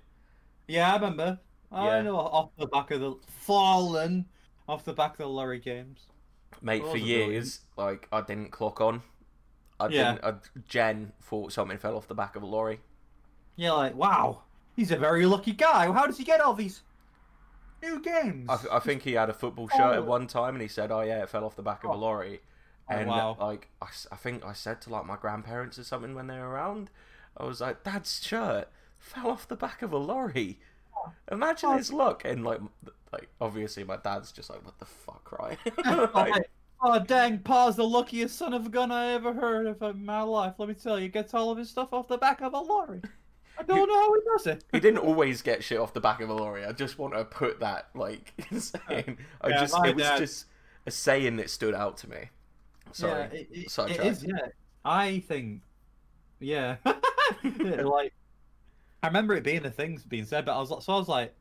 [0.67, 1.39] Yeah, I remember.
[1.71, 2.01] I Yeah.
[2.03, 4.25] know off the back of the fallen
[4.67, 6.07] off the back of the lorry games.
[6.61, 9.01] Mate, for years, like I didn't clock on.
[9.79, 10.13] I Yeah.
[10.13, 10.25] didn't.
[10.25, 12.79] I, Jen thought something fell off the back of a lorry.
[13.55, 14.43] You're like, wow,
[14.75, 15.91] he's a very lucky guy.
[15.91, 16.83] How does he get all these
[17.81, 18.49] new games?
[18.49, 20.03] I, I think he had a football shirt at Oh.
[20.03, 21.97] one time, and he said, "Oh yeah, it fell off the back of a Oh.
[21.97, 22.41] lorry."
[22.89, 23.37] Oh, And wow.
[23.39, 26.89] like, I think I said to like my grandparents or something when they were around,
[27.37, 28.67] I was like, "Dad's shirt
[28.99, 30.59] fell off the back of a lorry."
[30.95, 31.11] Oh.
[31.31, 31.77] Imagine Oh.
[31.77, 32.59] his luck, and like,
[33.11, 35.57] like obviously my dad's just like, "What the fuck, right?"
[36.13, 36.49] Like,
[36.81, 40.21] oh dang, Pa's the luckiest son of a gun I ever heard of in my
[40.21, 40.55] life.
[40.57, 43.01] Let me tell you, gets all of his stuff off the back of a lorry.
[43.57, 44.63] I don't know how he does it.
[44.71, 46.65] he didn't always get shit off the back of a lorry.
[46.65, 49.17] I just want to put that like saying.
[49.41, 50.45] I Yeah, just it was dad- just
[50.85, 52.29] a saying that stood out to me.
[52.93, 54.23] Sorry, Yeah, it, it, it is.
[54.23, 54.47] Yeah,
[54.85, 55.61] I think.
[56.39, 56.77] Yeah,
[57.83, 58.13] like
[59.01, 61.07] I remember it being a thing being said, but I was like- so I was
[61.07, 61.35] like,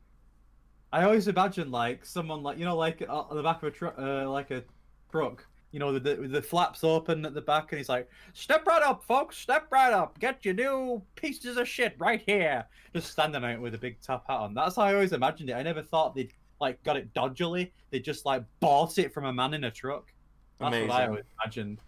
[0.91, 3.71] I always imagine like someone like you know like uh, on the back of a
[3.71, 4.63] truck, uh, like a
[5.11, 5.45] truck.
[5.71, 8.83] You know, the, the the flaps open at the back, and he's like, "Step right
[8.83, 9.37] up, folks.
[9.37, 10.19] Step right up.
[10.19, 12.63] Get your new pieces of shit right here."
[12.93, 14.53] Just standing out with a big top hat on.
[14.53, 15.53] That's how I always imagined it.
[15.53, 17.71] I never thought they'd like got it dodgily.
[17.89, 20.12] They just like bought it from a man in a truck.
[20.59, 21.07] That's what I Amazing.
[21.09, 21.81] always imagined,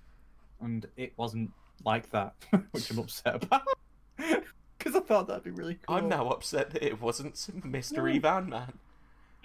[0.62, 1.51] and it wasn't
[1.84, 2.34] like that,
[2.71, 3.63] which I'm upset about.
[4.78, 5.95] because I thought that'd be really cool.
[5.97, 8.73] I'm now upset that it wasn't mystery van man.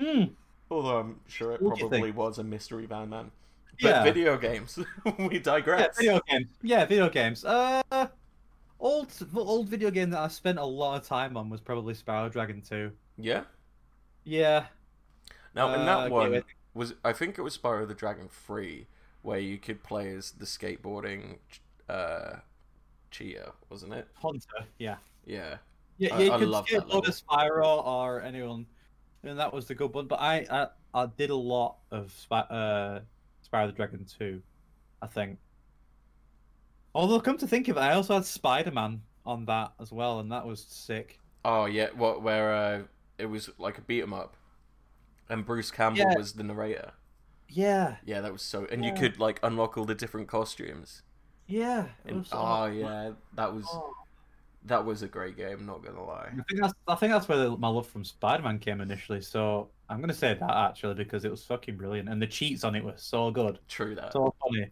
[0.01, 0.31] Mm.
[0.71, 3.31] Although I'm sure it What probably was a mystery van man.
[3.83, 4.03] But Yeah.
[4.03, 4.79] video games,
[5.19, 5.97] we Yeah, digress.
[5.99, 6.49] video games.
[6.63, 7.45] Yeah, video games.
[7.45, 7.83] Uh,
[8.79, 12.31] old old video game that I spent a lot of time on was probably Spyro
[12.31, 12.93] Dragon 2.
[13.19, 13.45] Yeah.
[14.25, 14.67] Yeah.
[15.55, 18.87] Now in Uh, that okay, one was I think it was Spyro the Dragon Free,
[19.23, 21.39] where you could play as the skateboarding
[21.89, 22.37] uh,
[23.11, 24.09] cheetah, wasn't it?
[24.15, 24.65] Hunter.
[24.79, 24.97] Yeah.
[25.27, 25.57] Yeah.
[25.99, 28.67] Yeah, I- you I could love that skateboard as Spyro or anyone,
[29.23, 30.07] and that was the good one.
[30.07, 30.69] But I, I,
[31.03, 33.01] I did a lot of Spy, uh,
[33.47, 34.41] Spyro the Dragon 2,
[35.03, 35.39] I think.
[36.95, 40.21] Although, come to think of it, I also had Spider Man on that as well,
[40.21, 41.21] and that was sick.
[41.45, 42.83] Oh yeah, what where uh,
[43.19, 44.37] it was like a beat 'em up,
[45.29, 46.17] and Bruce Campbell Yeah.
[46.17, 46.93] was the narrator.
[47.51, 51.03] Yeah, Yeah, that was so, and you could like unlock all the different costumes.
[51.47, 51.87] yeah.
[52.07, 53.93] And, was, oh yeah, that was oh.
[54.67, 55.67] that was a great game.
[55.67, 56.29] Not gonna lie.
[56.33, 59.21] I think that's I think that's where the, my love from Spider Man came initially.
[59.21, 62.75] So I'm gonna say that actually because it was fucking brilliant, and the cheats on
[62.77, 64.13] it were so good, True that.
[64.13, 64.71] so funny.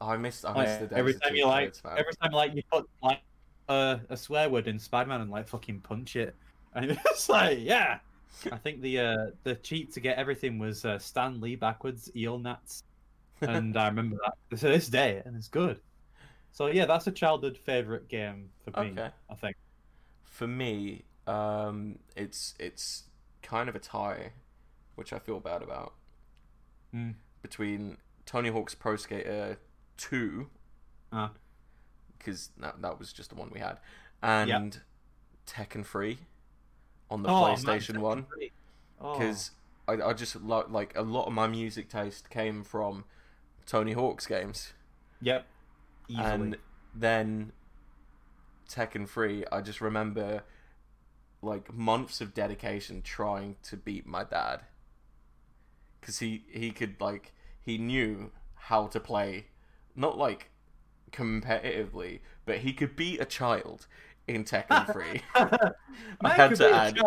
[0.00, 0.44] Oh, I missed.
[0.44, 1.98] I Like, missed the days every of time cheat you like, codes, man.
[1.98, 3.20] every time like you put like
[3.68, 6.34] uh, a swear word in Spider-Man and like fucking punch it,
[6.74, 8.00] and it's like yeah.
[8.50, 12.38] I think the uh, the cheat to get everything was uh, Stan Lee backwards eel
[12.38, 12.82] nats,
[13.40, 15.80] and I remember that to this day, and it's good.
[16.52, 18.90] So yeah, that's a childhood favorite game for me.
[18.90, 19.10] Okay.
[19.30, 19.56] I think.
[20.24, 23.04] For me, um, it's it's
[23.42, 24.32] kind of a tie,
[24.96, 25.94] which I feel bad about,
[26.94, 27.14] Mm.
[27.42, 29.58] between Tony Hawk's Pro Skater
[29.96, 30.48] Two,
[31.12, 31.30] Ah.
[32.18, 33.78] because that that was just the one we had,
[34.22, 34.80] and
[35.46, 36.18] Tekken Three
[37.10, 38.52] on the Oh, PlayStation Tekken One, 3.
[39.00, 39.18] Oh.
[39.18, 39.50] because
[39.86, 43.04] I I just lo- like a lot of my music taste came from
[43.66, 44.72] Tony Hawk's games.
[45.20, 45.46] Yep.
[46.08, 46.24] Easily.
[46.26, 46.56] and
[46.94, 47.52] then
[48.68, 50.42] Tekken 3, I just remember
[51.42, 54.62] like months of dedication trying to beat my dad
[56.00, 59.46] because he he could like he knew how to play
[59.94, 60.48] not like
[61.12, 63.86] competitively but he could beat a child
[64.26, 65.22] in Tekken 3
[66.20, 66.98] I had to add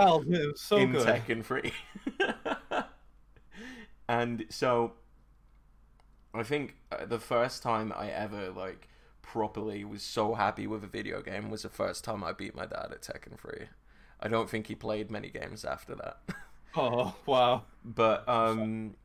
[0.56, 1.08] so in good.
[1.08, 1.72] Tekken 3
[4.10, 4.94] and so
[6.34, 8.88] I think uh, the first time I ever like
[9.22, 12.66] properly was so happy with a video game was the first time I beat my
[12.66, 13.68] dad at Tekken 3.
[14.20, 16.18] I don't think he played many games after that.
[16.76, 17.64] Oh wow.
[17.84, 18.96] but um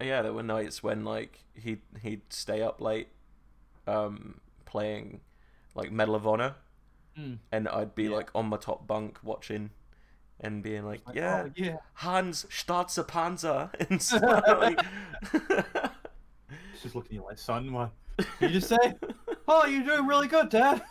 [0.00, 3.08] yeah, there were nights when like he he'd stay up late
[3.88, 5.20] um playing
[5.74, 6.54] like Medal of Honor
[7.18, 7.38] Mm.
[7.50, 8.10] and I'd be Yeah.
[8.16, 9.70] like on my top bunk watching
[10.40, 11.76] and being like, Like, yeah, oh, yeah.
[11.94, 14.44] Hans starts a Panzer and stuff.
[14.46, 14.80] like-
[16.80, 17.90] just looking at you like, son, what
[18.40, 18.94] did you just say?
[19.48, 20.82] oh, you're doing really good, Dad.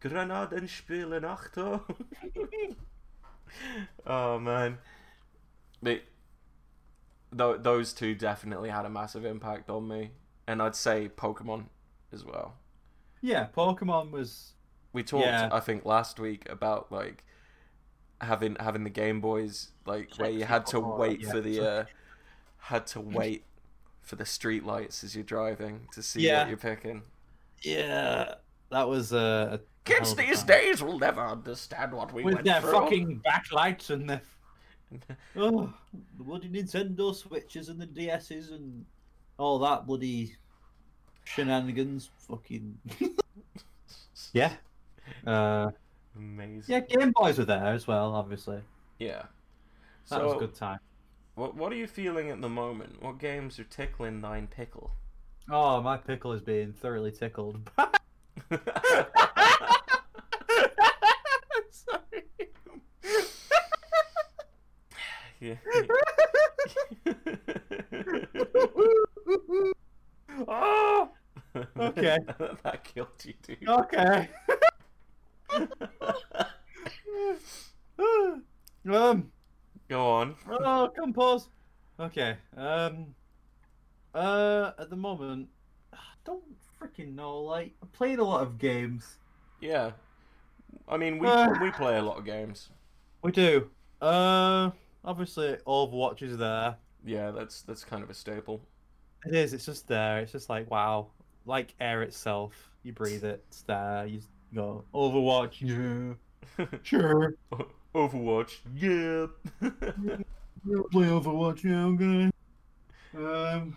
[0.00, 1.82] Granaten spielen Achtung.
[4.06, 4.78] oh man,
[5.82, 6.02] but
[7.36, 10.12] th- those two definitely had a massive impact on me,
[10.46, 11.64] and I'd say Pokemon
[12.12, 12.54] as well.
[13.20, 14.52] yeah, Pokemon was.
[14.98, 15.48] We talked, Yeah.
[15.52, 17.22] I think, last week about like
[18.20, 21.30] having having the Game Boys, like where you had to wait yeah.
[21.30, 21.84] for the uh,
[22.58, 23.44] had to wait
[24.02, 26.40] for the street lights as you're driving to see Yeah.
[26.40, 27.02] what you're picking.
[27.62, 28.34] Yeah,
[28.72, 29.60] that was uh, a.
[29.84, 30.46] Kids hell of a these time.
[30.48, 32.42] days will never understand what we went through.
[32.42, 32.72] With went their through.
[32.72, 34.22] fucking backlights and their.
[35.36, 35.72] Oh,
[36.18, 38.84] the bloody Nintendo Switches and the DSs and
[39.38, 40.34] all that bloody
[41.22, 42.10] shenanigans.
[42.26, 42.76] Fucking.
[44.32, 44.54] yeah.
[45.26, 45.70] Uh,
[46.16, 46.64] Amazing.
[46.74, 48.60] yeah, Game Boys were there as well, obviously.
[48.98, 49.22] Yeah.
[50.08, 50.78] That So, was a good time.
[51.34, 53.02] what what are you feeling at the moment?
[53.02, 54.92] What games are tickling thine pickle?
[55.50, 57.70] Oh, my pickle is being thoroughly tickled.
[61.70, 62.24] Sorry.
[65.40, 65.54] yeah.
[70.46, 71.08] oh,
[71.78, 72.18] Okay.
[72.62, 73.68] that killed you, dude.
[73.68, 74.28] okay.
[78.98, 79.32] Um.
[79.88, 80.34] Go on.
[80.50, 81.48] Oh, come pause.
[81.98, 82.36] Okay.
[82.56, 83.14] Um.
[84.14, 85.48] Uh, at the moment,
[85.92, 86.42] I don't
[86.80, 87.40] freaking know.
[87.40, 89.16] Like, I played a lot of games.
[89.60, 89.92] Yeah.
[90.88, 91.54] I mean, we Uh.
[91.60, 92.70] we play a lot of games.
[93.22, 93.70] We do.
[94.00, 94.70] Uh,
[95.04, 96.76] obviously, Overwatch is there.
[97.04, 98.60] Yeah, that's that's kind of a staple.
[99.26, 99.52] It is.
[99.52, 100.18] It's just there.
[100.20, 101.08] It's just like wow,
[101.46, 102.70] like air itself.
[102.82, 103.44] You breathe it.
[103.48, 104.06] It's there.
[104.06, 104.20] You
[104.54, 105.60] go Overwatch.
[105.60, 107.34] Yeah, sure.
[107.94, 108.58] Overwatch.
[108.74, 109.26] Yeah.
[110.64, 111.64] We'll play Overwatch.
[111.64, 112.30] Yeah, I'm gonna.
[113.16, 113.76] Um,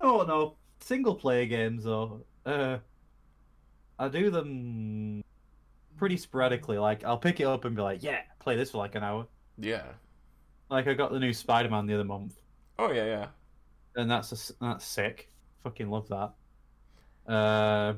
[0.00, 2.24] oh no, single player games though.
[2.46, 2.78] Uh,
[3.98, 5.22] I do them
[5.96, 6.78] pretty sporadically.
[6.78, 9.26] Like I'll pick it up and be like, yeah, play this for like an hour.
[9.58, 9.82] Yeah.
[10.70, 12.34] Like I got the new Spider-Man the other month,
[12.78, 13.26] Oh yeah, yeah.
[13.96, 15.28] and that's a that's sick.
[15.64, 16.32] Fucking love that.
[17.30, 17.94] Uh,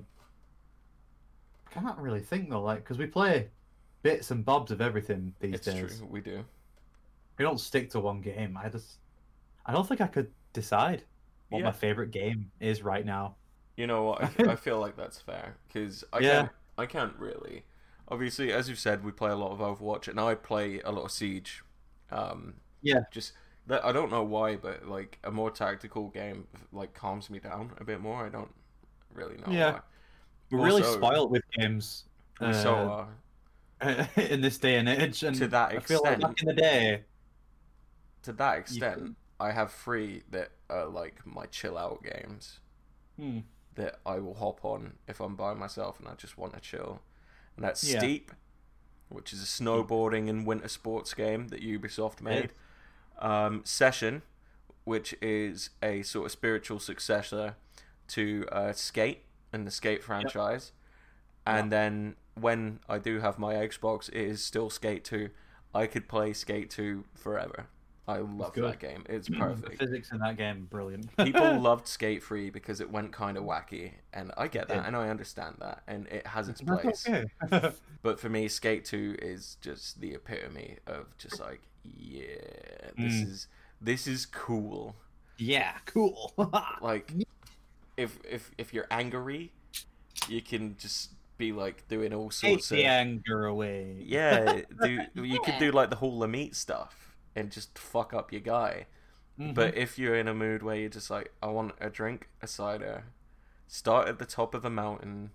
[1.67, 3.49] I can't really think though, like because we play
[4.03, 5.99] bits and bobs of everything these It's days.
[5.99, 6.07] true.
[6.09, 6.45] We do.
[7.39, 8.57] We don't stick to one game.
[8.63, 8.99] I just,
[9.67, 11.05] I don't think I could decide
[11.49, 11.65] what Yeah.
[11.67, 13.37] my favorite game is right now.
[13.77, 14.23] You know what?
[14.23, 16.31] I, I feel like that's fair because I Yeah.
[16.43, 16.51] can't.
[16.79, 17.65] I can't really.
[18.09, 21.05] Obviously, as you've said, we play a lot of Overwatch, and I play a lot
[21.05, 21.63] of Siege.
[22.11, 23.01] Um, Yeah.
[23.11, 23.33] Just
[23.69, 27.73] that I don't know why, but like a more tactical game like calms me down
[27.79, 28.27] a bit more.
[28.27, 28.53] I don't
[29.15, 29.73] really know Yeah.
[29.73, 29.81] why.
[30.51, 32.05] We're really Also- spoiled with games
[32.41, 33.09] We so uh, are.
[34.17, 36.21] in this day and age, and To that I feel like extent.
[36.21, 37.05] back in the day,
[38.23, 42.61] To that extent, could- I have three that are like my chill out games
[43.17, 43.41] hmm,
[43.75, 47.03] that I will hop on if I'm by myself and I just want to chill.
[47.57, 47.99] And that's Yeah.
[47.99, 48.31] Steep,
[49.09, 52.53] which is a snowboarding and winter sports game that Ubisoft made.
[53.19, 54.23] Um, Session,
[54.85, 57.57] which is a sort of spiritual successor
[58.09, 60.73] to uh, Skate and the Skate franchise.
[61.47, 65.29] And then when I do have my Xbox, it is still Skate 2.
[65.75, 67.67] I could play Skate 2 forever.
[68.09, 69.05] I love that game.
[69.09, 69.79] It's the perfect.
[69.79, 71.17] physics in that game, brilliant.
[71.25, 74.97] People loved Skate 3 because it went kind of wacky, and I get that, and
[74.97, 77.07] I understand that, and it has its place.
[77.09, 77.71] okay.
[78.03, 82.25] But for me, Skate 2 is just the epitome of just like, yeah,
[82.99, 83.27] this Mm.
[83.29, 83.47] is
[83.81, 84.97] this is cool.
[85.39, 86.33] yeah, cool.
[86.83, 87.13] Like,
[87.97, 89.53] if if if you're angry,
[90.29, 91.11] you can just
[91.43, 93.97] be like doing all Take sorts of the anger away.
[93.99, 94.63] yeah.
[94.83, 98.87] Do you could do like the whole Lamite stuff and just fuck up your guy.
[99.39, 99.55] Mhm.
[99.55, 102.47] But if you're in a mood where you're just like, I want a drink, a
[102.47, 103.05] cider,
[103.67, 105.31] start at the top of a mountain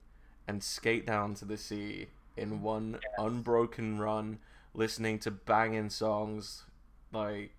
[0.48, 4.40] and skate down to the sea in one unbroken run,
[4.74, 6.64] listening to banging songs
[7.12, 7.52] like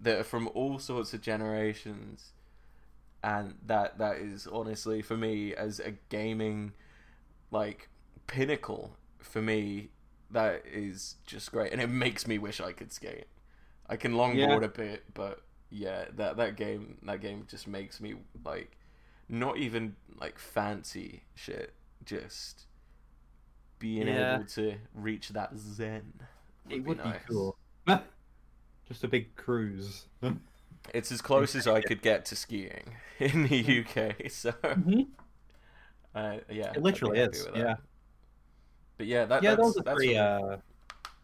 [0.00, 2.32] that are from all sorts of generations.
[3.22, 6.72] And that that is honestly for me as a gaming
[7.52, 7.88] like
[8.26, 9.90] pinnacle for me
[10.30, 13.26] that is just great and it makes me wish I could skate.
[13.88, 18.14] I can longboard a bit, but yeah, that that game that game just makes me
[18.44, 18.76] like
[19.28, 21.72] not even like fancy shit,
[22.04, 22.66] just
[23.78, 24.34] being Yeah.
[24.36, 26.12] able to reach that zen.
[26.70, 27.20] it would be nice.
[27.28, 27.56] cool.
[28.88, 30.06] Just a big cruise.
[30.92, 35.06] It's as close as I could get to skiing in the UK, so Mhm.
[36.14, 37.46] Uh, yeah, It literally is.
[37.54, 37.76] Yeah,
[38.98, 39.54] But yeah, that, yeah.
[39.54, 40.56] that's, Those are three, uh,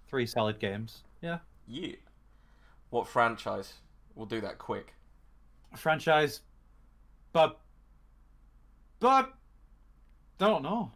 [0.08, 1.02] three solid games.
[1.20, 1.38] Yeah.
[1.66, 1.96] yeah.
[2.90, 3.74] What franchise?
[4.14, 4.94] We'll do that quick.
[5.76, 6.40] Franchise,
[7.32, 7.60] but,
[9.00, 9.34] but,
[10.38, 10.92] don't know.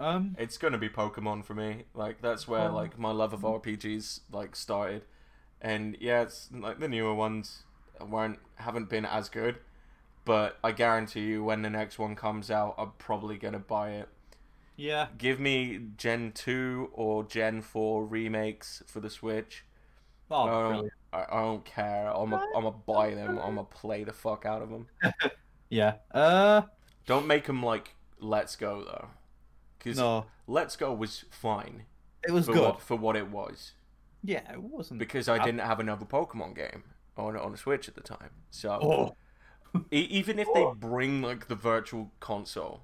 [0.00, 1.82] Um, It's gonna be Pokemon for me.
[1.92, 2.74] Like that's where Oh.
[2.74, 5.04] like my love of RPGs like started,
[5.60, 7.64] and yeah, it's like the newer ones
[8.00, 9.58] weren't haven't been as good,
[10.28, 14.08] but I guarantee you when the next one comes out, I'm probably gonna buy it.
[14.76, 15.06] yeah.
[15.16, 19.64] Give me Gen two or Gen four remakes for the Switch.
[20.30, 20.92] Oh, I don't, brilliant.
[21.14, 22.10] I, I don't care.
[22.14, 23.38] I'm a, I'm gonna buy them.
[23.38, 24.86] I'm gonna play the fuck out of them.
[25.70, 25.96] Yeah.
[26.12, 26.62] Uh,
[27.06, 29.08] Don't make them like Let's Go though,
[29.78, 31.84] because no, Let's Go was fine
[32.26, 32.62] it was for good.
[32.62, 33.72] what for what it was.
[34.24, 34.98] Yeah, it wasn't.
[34.98, 36.84] because I I- didn't have another Pokemon game
[37.18, 38.30] on on the Switch at the time.
[38.50, 39.16] So Oh,
[39.90, 42.82] even if they bring like the virtual console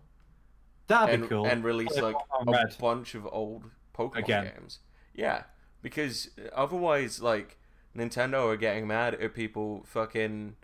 [0.86, 1.46] that'd and be cool.
[1.46, 2.76] and release like a Red.
[2.78, 3.64] bunch of old
[3.96, 4.44] Pokemon Again.
[4.56, 4.80] games,
[5.14, 5.44] yeah,
[5.82, 7.58] because uh, otherwise like
[7.96, 10.56] Nintendo are getting mad at people fucking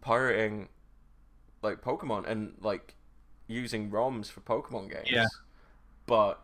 [0.00, 0.68] pirating
[1.62, 2.94] like Pokemon and like
[3.46, 5.10] using ROMs for Pokemon games.
[5.10, 5.26] Yeah.
[6.06, 6.40] But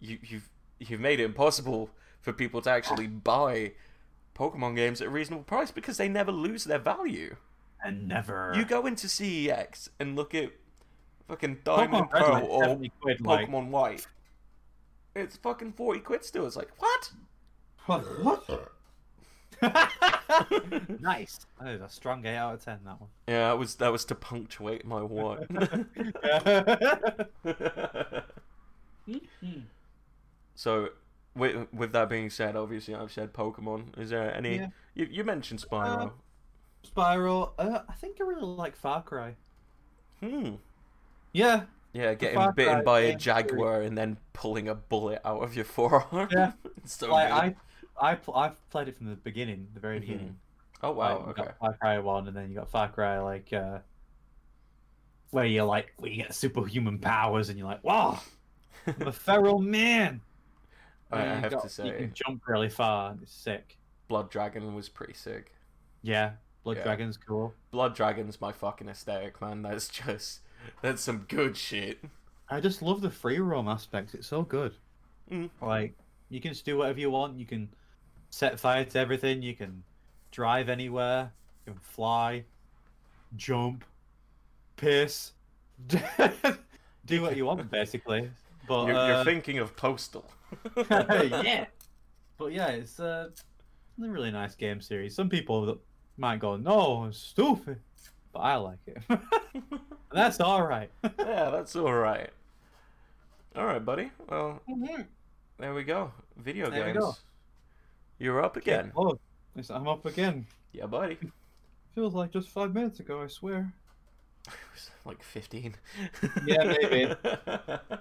[0.00, 0.48] you you've
[0.78, 1.90] you've made it impossible
[2.20, 3.72] for people to actually buy
[4.36, 7.36] Pokemon games at a reasonable price because they never lose their value.
[7.82, 8.52] and never.
[8.54, 10.50] You go into CEX and look at
[11.28, 14.06] fucking Diamond Pokemon like or 70 quid, like, Pokemon White.
[15.14, 16.46] It's fucking forty quid still.
[16.46, 17.10] It's like what?
[17.86, 18.00] What?
[18.22, 18.72] what?
[21.00, 21.46] nice.
[21.60, 22.80] That is a strong eight out of ten.
[22.84, 23.08] That one.
[23.26, 25.46] Yeah, that was that was to punctuate my what.
[30.58, 30.88] So,
[31.36, 33.98] with with that being said, obviously I've said Pokemon.
[33.98, 34.56] Is there any?
[34.56, 34.68] Yeah.
[34.94, 36.08] You you mentioned Spyro.
[36.08, 36.10] Uh,
[36.86, 37.52] Spyro.
[37.58, 39.36] Uh, I think I really like Far Cry.
[40.20, 40.56] hmm.
[41.32, 41.64] Yeah.
[41.92, 45.42] Yeah, getting Far bitten Cry by a games jaguar and then pulling a bullet out
[45.42, 46.28] of your forearm.
[46.32, 46.52] Yeah.
[46.84, 47.56] It's so like, good.
[48.00, 50.00] I, I, pl- I've played it from the beginning, the very Mhm.
[50.00, 50.40] beginning.
[50.82, 51.26] Oh wow.
[51.26, 51.42] Like, okay.
[51.42, 53.80] got Far Cry one, and then you got Far Cry like uh,
[55.30, 58.20] where you're like where you get superhuman powers, and you're like, wow,
[59.00, 60.20] I'm a feral man.
[61.10, 63.16] I, I have got- to you say, can jump really far.
[63.22, 63.78] It's sick.
[64.08, 65.52] Blood Dragon was pretty sick.
[66.02, 66.32] Yeah,
[66.64, 66.82] Blood Yeah.
[66.84, 67.54] Dragon's cool.
[67.70, 69.62] Blood Dragon's my fucking aesthetic, man.
[69.62, 70.40] That's just
[70.82, 71.98] that's some good shit.
[72.48, 74.14] I just love the free roam aspect.
[74.14, 74.74] It's so good.
[75.30, 75.50] Mm.
[75.60, 75.94] Like
[76.28, 77.38] you can just do whatever you want.
[77.38, 77.68] You can
[78.30, 79.42] set fire to everything.
[79.42, 79.82] You can
[80.30, 81.32] drive anywhere.
[81.66, 82.44] You can fly,
[83.36, 83.84] jump,
[84.76, 85.32] piss,
[87.06, 88.30] do what you want basically.
[88.68, 90.24] But You're, uh, you're thinking of Postal.
[90.90, 91.66] Yeah.
[92.38, 93.30] But yeah, it's uh,
[94.02, 95.14] a really nice game series.
[95.14, 95.78] Some people
[96.18, 97.80] might go, "No, it's stupid,"
[98.32, 98.98] but I like it.
[100.12, 100.90] That's all right.
[101.18, 102.30] yeah, that's all right.
[103.54, 104.10] All right, buddy.
[104.28, 104.60] Well,
[105.58, 106.12] there we go.
[106.36, 106.98] Video There games.
[106.98, 107.14] go.
[108.18, 108.92] You're up again.
[108.96, 109.18] Oh,
[109.70, 110.46] I'm up again.
[110.72, 111.18] Yeah, buddy.
[111.94, 113.22] Feels like just five minutes ago.
[113.22, 113.72] I swear.
[114.46, 115.74] It was like 15.
[116.46, 117.14] Yeah, maybe.
[117.24, 117.98] I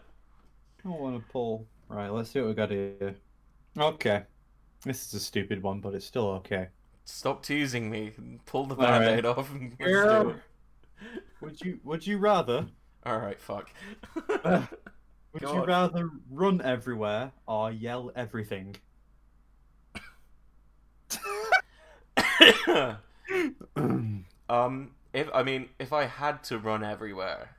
[0.84, 1.66] don't want to pull.
[1.88, 3.16] Right, let's see what we got here.
[3.78, 4.24] Okay.
[4.84, 6.70] This is a stupid one, but it's still okay.
[7.06, 8.12] Stop teasing me.
[8.46, 9.00] Pull the All right.
[9.00, 9.52] band-aid off.
[9.52, 10.36] and let's do it.
[11.42, 12.68] Would you Would you rather
[13.06, 13.70] All right, fuck.
[14.26, 18.76] Would Go you rather run everywhere or yell everything?
[24.50, 27.55] um, if I mean, if I had to run everywhere,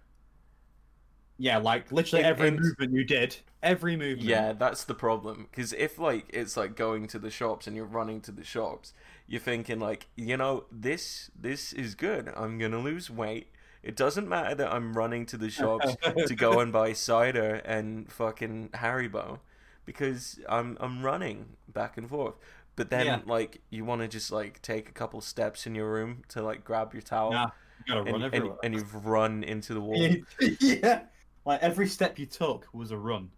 [1.38, 4.22] yeah, like literally In- every movement you did, every movement.
[4.28, 5.46] yeah, that's the problem.
[5.50, 8.92] Because if like it's like going to the shops and you're running to the shops,
[9.26, 12.32] you're thinking like, you know, this this is good.
[12.36, 13.48] I'm gonna lose weight.
[13.82, 15.94] It doesn't matter that I'm running to the shops
[16.26, 19.38] to go and buy cider and fucking Haribo,
[19.84, 22.34] because I'm I'm running back and forth.
[22.74, 23.20] But then Yeah.
[23.26, 26.64] like you want to just like take a couple steps in your room to like
[26.64, 27.30] grab your towel.
[27.32, 27.50] Nah,
[27.86, 28.58] you and, run and, everywhere.
[28.62, 30.16] and you've run into the wall.
[30.60, 31.02] yeah,
[31.46, 33.30] like every step you took was a run.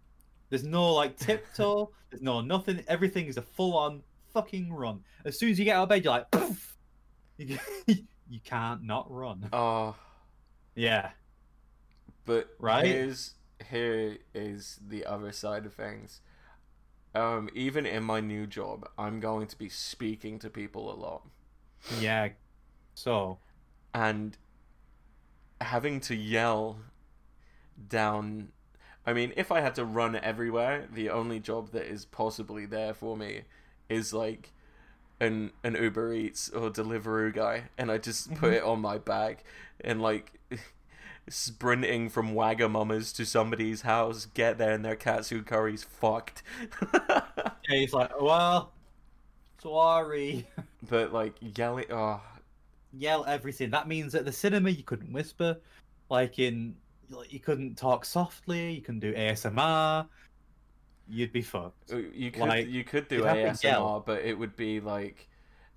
[0.49, 1.91] There's no like tiptoe.
[2.09, 2.83] there's no nothing.
[2.87, 4.01] Everything is a full-on
[4.33, 5.01] fucking run.
[5.23, 6.75] As soon as you get out of bed, you're like, Poof!
[7.37, 7.57] you,
[7.87, 9.47] you can't not run.
[9.53, 9.95] Oh,
[10.75, 11.11] Yeah,
[12.25, 12.85] but Right?
[12.85, 13.35] here's
[13.69, 16.21] here is the other side of things.
[17.15, 21.23] Um, even in my new job, I'm going to be speaking to people a lot,
[21.99, 22.29] yeah.
[22.93, 23.39] So
[23.93, 24.37] and
[25.59, 26.77] having to yell
[27.87, 28.49] down.
[29.05, 32.93] I mean, if I had to run everywhere, the only job that is possibly there
[32.93, 33.43] for me
[33.89, 34.51] is like
[35.21, 38.57] an an Uber Eats or Deliveroo guy, and I just put Mhm.
[38.57, 39.43] it on my back
[39.81, 40.39] and like
[41.29, 46.43] sprinting from Wagamama's to somebody's house, get there and their katsu curry's fucked.
[47.09, 47.21] yeah,
[47.69, 48.71] he's like, well,
[49.61, 50.47] sorry.
[50.89, 52.21] but like yelling, oh,
[52.93, 53.69] Yell everything.
[53.71, 55.57] That means at the cinema you couldn't whisper,
[56.09, 56.75] like in
[57.09, 58.73] like you couldn't talk softly.
[58.73, 60.07] You couldn't do ASMR.
[61.07, 61.91] You'd be fucked.
[62.13, 65.29] you could Like, you could do you'd have to ASMR, but it would be like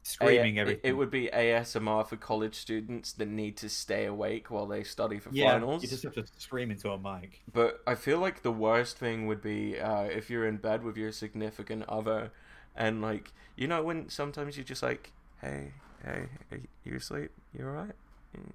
[0.05, 0.91] Screaming A- everything.
[0.91, 5.21] It would be ASMR for college students that need to stay awake while they study
[5.21, 5.83] for yeah, finals.
[5.83, 7.43] you just have to scream into a mic.
[7.53, 10.97] But I feel like the worst thing would be uh, if you're in bed with
[10.97, 12.33] your significant other,
[12.75, 15.73] and like you know when sometimes you're just like, hey,
[16.05, 17.31] hey, are you asleep?
[17.57, 17.95] You alright?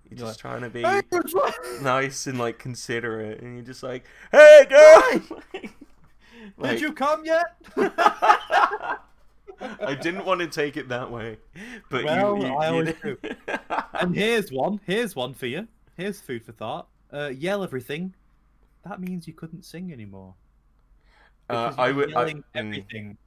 [0.10, 0.82] You're just trying to be
[1.82, 5.22] nice and like considerate, and you're just like, hey, girl.
[6.60, 7.44] Like- Did you come yet?
[7.78, 8.98] I
[10.02, 11.38] didn't want to take it that way,
[11.90, 13.38] but Well, you, you, I you always did-
[13.94, 14.80] and here's one.
[14.86, 15.68] Here's one for you.
[15.98, 16.88] Here's food for thought.
[17.12, 18.14] Uh, yell everything.
[18.86, 20.36] That means you couldn't sing anymore.
[21.50, 22.14] Uh, I would.
[22.14, 23.18] I, yelling mm, everything.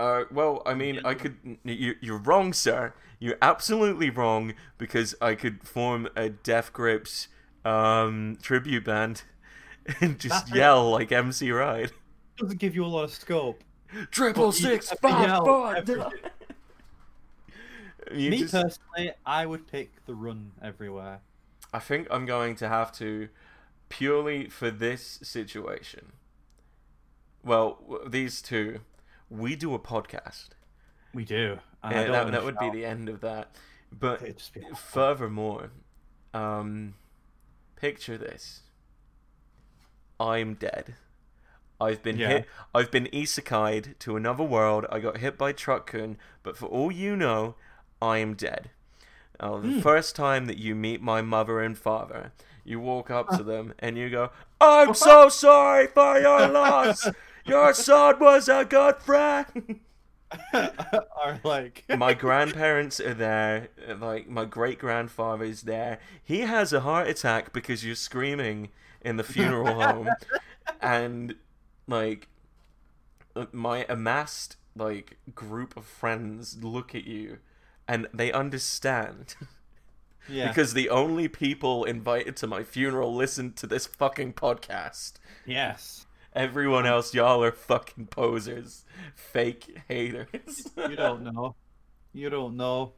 [0.00, 1.36] Uh, well, I mean, I could.
[1.64, 2.94] You, you're wrong, sir.
[3.18, 7.28] You're absolutely wrong because I could form a Death Grips
[7.66, 9.24] um, tribute band
[10.00, 10.56] and just That's it.
[10.56, 11.92] yell like MC Ride.
[12.38, 13.62] Doesn't give you a lot of scope.
[14.10, 15.76] Triple six five yell four.
[15.76, 16.02] everything.
[18.12, 21.20] You Me just- personally, I would pick the run everywhere.
[21.72, 23.28] I think I'm going to have to
[23.88, 26.12] purely for this situation.
[27.44, 28.80] Well, these two,
[29.30, 30.48] we do a podcast.
[31.14, 31.58] We do.
[31.82, 33.56] And Yeah, that, that would be the end of that.
[33.92, 34.76] But It'd just be awful.
[34.76, 35.70] furthermore,
[36.34, 36.94] um,
[37.76, 38.60] picture this:
[40.18, 40.94] I'm dead.
[41.80, 42.28] I've been Yeah.
[42.28, 42.46] hit.
[42.74, 44.84] I've been isekai'd to another world.
[44.92, 47.54] I got hit by Truck-kun, but for all you know,
[48.02, 48.70] I am dead.
[49.40, 49.80] Oh, the Hmm.
[49.80, 52.32] first time that you meet my mother and father,
[52.64, 57.08] you walk up to them and you go, "I'm so sorry for your loss.
[57.50, 59.80] Your son was a good friend."
[60.54, 66.80] Are like my grandparents are there like my great grandfather is there he has a
[66.80, 68.68] heart attack because you're screaming
[69.00, 70.08] in the funeral home
[70.80, 71.34] and
[71.88, 72.28] like
[73.50, 77.38] my amassed like group of friends look at you
[77.88, 79.34] and they understand
[80.28, 80.46] Yeah.
[80.48, 85.14] because the only people invited to my funeral listened to this fucking podcast.
[85.44, 86.06] yes.
[86.34, 90.28] Everyone else, y'all are fucking posers, fake haters.
[90.76, 91.56] You don't know.
[92.12, 92.92] You don't know.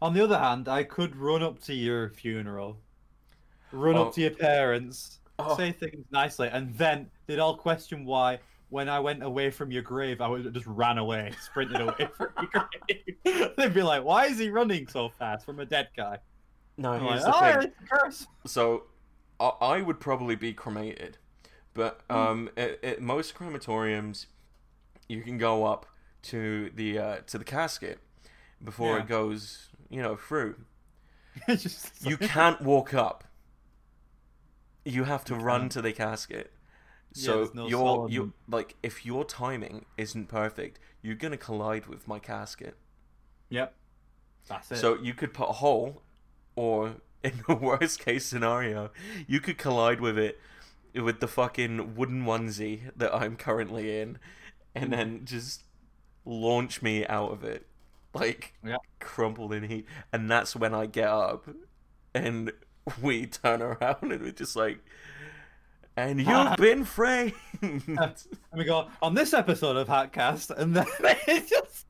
[0.00, 2.78] On the other hand, I could run up to your funeral,
[3.72, 4.06] run Oh.
[4.06, 5.56] up to your parents, Oh.
[5.56, 9.82] say things nicely, and then they'd all question why, when I went away from your
[9.82, 12.68] grave, I would just ran away, sprinted away from your
[13.24, 13.54] grave.
[13.56, 16.18] They'd be like, "Why is he running so fast from a dead guy?"
[16.76, 17.70] No, here's like, the "Oh, thing.
[17.70, 18.84] it's a curse." So,
[19.40, 21.18] I would probably be cremated,
[21.76, 24.26] but um, at, at most crematoriums,
[25.08, 25.86] you can go up
[26.22, 27.98] to the uh, to the casket
[28.64, 29.02] before Yeah.
[29.02, 30.56] it goes, you know, through.
[32.00, 33.24] You can't walk up.
[34.84, 35.72] You have to You run can't.
[35.72, 36.52] to the casket.
[37.12, 42.06] So there's no your you like if your timing isn't perfect, you're gonna collide with
[42.06, 42.76] my casket.
[43.48, 43.74] Yep.
[44.48, 44.76] That's it.
[44.76, 46.02] So you could put a hole,
[46.56, 48.90] or in the worst case scenario,
[49.26, 50.38] you could collide with it
[51.02, 54.18] with the fucking wooden onesie that I'm currently in,
[54.74, 55.62] and then just
[56.24, 57.66] launch me out of it,
[58.14, 58.76] like Yeah.
[59.00, 59.86] crumpled in heat.
[60.12, 61.48] And that's when I get up,
[62.14, 62.52] and
[63.02, 64.78] we turn around and we're just like,
[65.96, 67.32] and you've been framed.
[67.62, 68.14] and
[68.54, 70.86] we go on this episode of Hatcast, and then
[71.26, 71.86] it just.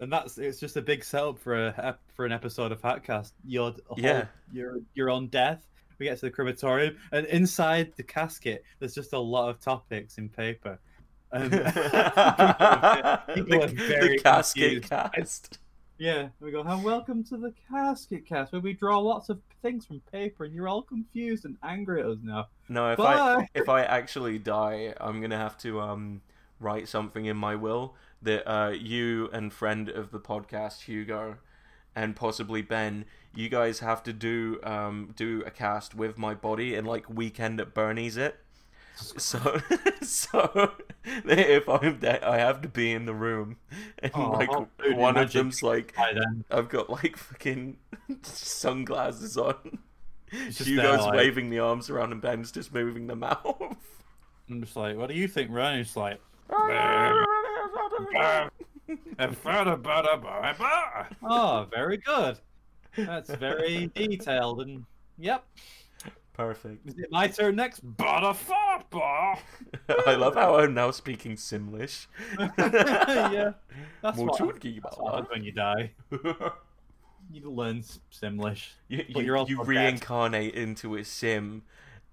[0.00, 3.32] And that's it's just a big setup for a for an episode of Hatcast.
[3.44, 4.26] You're Yeah.
[4.52, 5.66] you're you're on death.
[5.98, 10.18] We get to the crematorium, and inside the casket, there's just a lot of topics
[10.18, 10.78] in paper.
[11.32, 11.50] And
[13.34, 14.88] people are the, casket confused.
[14.88, 15.58] cast.
[15.98, 19.86] yeah, we go, and welcome to the casket cast, where we draw lots of things
[19.86, 22.46] from paper, and you're all confused and angry at us now.
[22.68, 26.22] No, if I if I actually die, I'm gonna have to um
[26.60, 31.36] write something in my will that uh you and friend of the podcast Hugo
[31.96, 36.74] and possibly Ben, you guys have to do um do a cast with my body
[36.74, 38.36] and like weekend at Bernie's it.
[38.96, 39.60] So
[40.02, 40.72] so
[41.04, 43.56] if I'm dead, I have to be in the room
[43.98, 44.50] and Oh, like
[44.82, 45.94] dude, one of them's like
[46.50, 47.76] I've got like fucking
[48.22, 49.78] sunglasses on.
[50.30, 53.76] Hugo's like- waving the arms around and Ben's just moving the mouth.
[54.50, 55.80] I'm just like, what do you think, Ryan?
[55.80, 56.20] It's like,
[61.22, 62.38] oh, very good.
[62.96, 64.84] That's very detailed and
[65.18, 65.44] yep.
[66.34, 66.86] Perfect.
[66.88, 67.84] Is it my turn next?
[67.96, 68.82] Butterfuck!
[70.06, 72.08] I love how I'm now speaking Simlish.
[72.58, 73.52] yeah,
[74.02, 75.92] that's what, Mochungi that's what happens when you die.
[77.32, 77.82] You learn
[78.12, 78.72] Simlish.
[78.88, 81.62] you, But you, you're also you reincarnate into a sim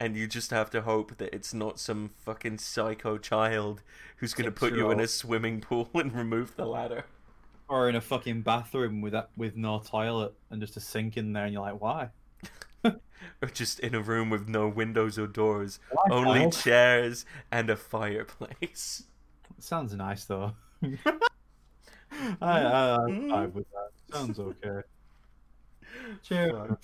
[0.01, 3.83] and you just have to hope that it's not some fucking psycho child
[4.17, 7.05] who's going to put you in a swimming pool and remove the ladder.
[7.67, 11.33] Or in a fucking bathroom with that with no toilet and just a sink in
[11.33, 12.09] there, and you're like, why?
[13.39, 16.53] Or just in a room with no windows or doors, Why, only child?
[16.53, 19.03] chairs and a fireplace.
[19.59, 20.53] Sounds nice though.
[20.81, 20.87] I,
[22.41, 23.89] I, I'm with that.
[24.11, 24.81] Sounds okay.
[26.23, 26.75] Cheer.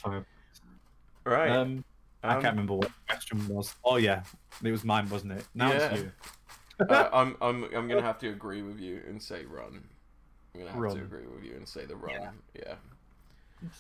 [1.26, 1.50] Right.
[1.50, 1.84] Um,
[2.24, 3.74] I Um, can't remember what the question was.
[3.84, 4.24] Oh yeah,
[4.64, 5.46] it was mine, wasn't it?
[5.54, 5.90] Now Yeah.
[5.94, 6.12] it's you.
[6.90, 9.84] uh, I'm I'm I'm gonna have to agree with you and say run.
[10.54, 10.96] I'm gonna have Run.
[10.98, 12.14] to agree with you and say the run.
[12.14, 12.30] Yeah.
[12.56, 12.76] Yeah.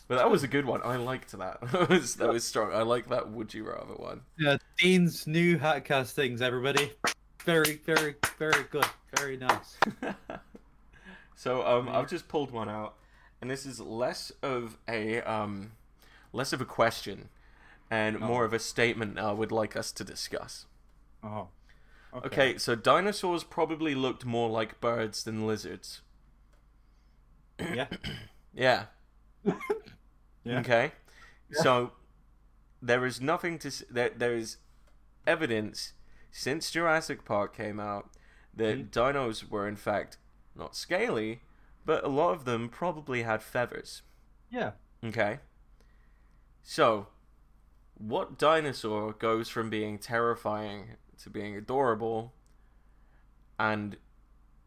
[0.07, 0.81] But that was a good one.
[0.83, 1.59] I liked that.
[1.71, 2.71] that was that was strong.
[2.73, 3.29] I like that.
[3.29, 4.21] Would you rather one?
[4.37, 6.93] Yeah, Dean's new Hatcast things, everybody.
[7.43, 8.85] Very, very, very good.
[9.15, 9.77] Very nice.
[11.35, 12.95] so um, I've just pulled one out,
[13.41, 15.71] and this is less of a um,
[16.33, 17.29] less of a question,
[17.89, 18.19] and oh.
[18.19, 20.65] more of a statement I would like us to discuss.
[21.23, 21.49] Oh.
[22.25, 26.01] Okay, so dinosaurs probably looked more like birds than lizards.
[27.59, 27.87] Yeah.
[28.53, 28.85] Yeah.
[30.43, 30.59] Yeah.
[30.61, 30.93] Okay.
[31.51, 31.91] So
[32.81, 34.09] there is nothing to there.
[34.09, 34.57] There is
[35.27, 35.93] evidence
[36.31, 38.09] since Jurassic Park came out
[38.55, 38.83] that hmm.
[38.85, 40.17] dinos were in fact
[40.55, 41.41] not scaly,
[41.85, 44.01] but a lot of them probably had feathers.
[44.49, 44.71] Yeah.
[45.03, 45.39] Okay.
[46.63, 47.07] So,
[47.97, 52.33] what dinosaur goes from being terrifying to being adorable?
[53.59, 53.97] And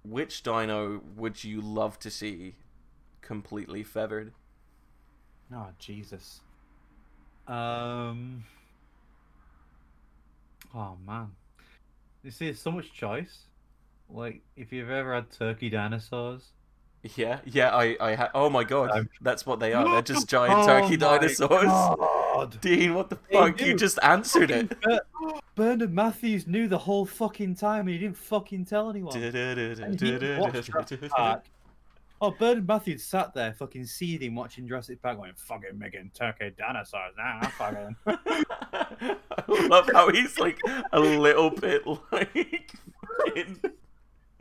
[0.05, 2.57] which dino would you love to see
[3.21, 4.33] completely feathered?
[5.55, 6.41] Oh Jesus.
[7.47, 8.45] Um.
[10.75, 11.33] Oh man.
[12.23, 13.45] You see, there's so much choice.
[14.09, 16.51] Like, if you've ever had turkey dinosaurs,
[17.17, 19.89] Yeah, yeah, I, I ha- Oh my god, Um, that's what they are.
[19.89, 21.49] They're just giant Oh turkey dinosaurs.
[21.49, 22.20] God.
[22.35, 22.61] God.
[22.61, 23.61] Dean, what the fuck?
[23.61, 24.81] You just answered it.
[24.81, 25.01] Ber-
[25.55, 29.17] Bernard Matthews knew the whole fucking time and he didn't fucking tell anyone.
[29.17, 31.45] And he watched Jurassic Park.
[32.23, 37.15] Oh, Bernard Matthews sat there fucking seething watching Jurassic Park going, fucking making turkey dinosaurs
[37.17, 37.39] now.
[37.41, 37.97] I fucking.
[38.07, 40.59] I love how he's like
[40.93, 42.73] a little bit like
[43.35, 43.59] in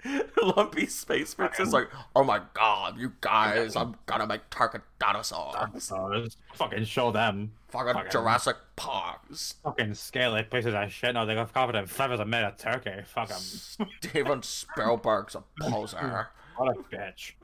[0.41, 5.56] Lumpy Space Princess, like, oh my god, you guys, I'm gonna make turkey dinosaurs.
[5.56, 6.38] dinosaurs.
[6.54, 7.52] Fucking show them.
[7.70, 9.56] Fucking Fucking- Jurassic Parks.
[9.64, 11.14] Fucking scaly pieces of shit.
[11.14, 13.04] No, they got covered in feathers and made of turkey.
[13.06, 13.38] Fuck 'em.
[14.02, 16.30] Steven Spielberg's a poser.
[16.60, 17.36] What a bitch.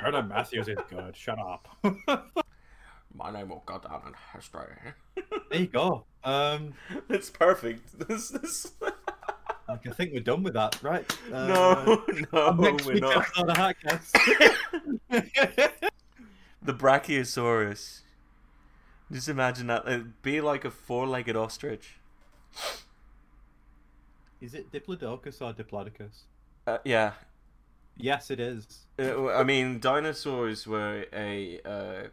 [0.00, 1.16] Bernard Matthews is good.
[1.16, 1.66] Shut up.
[3.12, 4.66] My name will go down in history.
[5.50, 6.04] there you go.
[6.22, 6.74] Um,
[7.08, 8.06] It's perfect.
[8.08, 8.72] This, this...
[9.68, 11.04] like, I think we're done with that, right?
[11.32, 11.46] Uh,
[12.32, 13.26] no, no, next we're not.
[16.64, 18.00] The Brachiosaurus.
[19.12, 19.86] Just imagine that.
[19.86, 21.96] It'd be like a four-legged ostrich.
[24.40, 26.22] is it Diplodocus or Diplodocus?
[26.66, 27.12] Uh, yeah.
[27.98, 28.86] Yes, it is.
[28.98, 32.08] Uh, I mean, dinosaurs were a uh,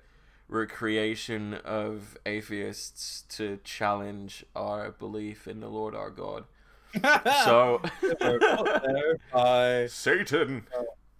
[0.49, 6.43] recreation of atheists to challenge our belief in the Lord our God.
[7.45, 10.67] So, They were put by Satan.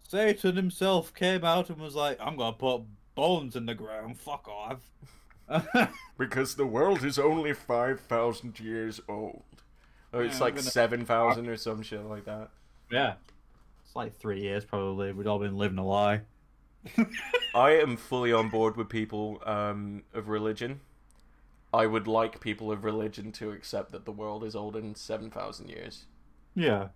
[0.08, 2.82] Satan himself came out and was like, "I'm gonna put
[3.16, 4.18] bones in the ground.
[4.20, 4.82] Fuck off."
[6.18, 9.44] Because the world is only 5,000 years old.
[10.14, 12.50] Or it's Yeah, like gonna- 7,000 or some shit like that.
[12.92, 13.16] yeah,
[13.84, 15.12] it's like three years probably.
[15.14, 16.22] We'd all been living a lie.
[17.56, 20.82] I am fully on board with people um, of religion.
[21.74, 25.70] I would like people of religion to accept that the world is older than 7,000
[25.70, 26.06] years.
[26.54, 26.90] Yeah.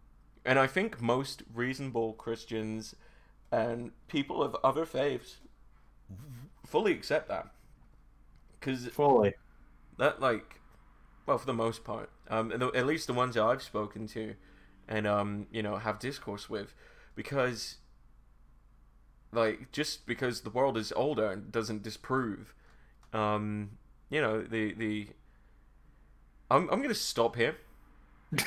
[0.44, 2.96] And I think most reasonable Christians
[3.52, 5.38] and people of other faiths
[6.66, 7.48] fully accept that.
[8.60, 9.34] Because Fully.
[9.98, 10.60] that, like,
[11.26, 14.36] well, for the most part, um, at least the ones that I've spoken to
[14.88, 16.76] and, um, you know, have discourse with,
[17.16, 17.78] because,
[19.32, 22.54] like, just because the world is older doesn't disprove,
[23.14, 23.78] um,
[24.10, 25.08] you know, the, the,
[26.52, 27.56] I'm, I'm gonna stop here.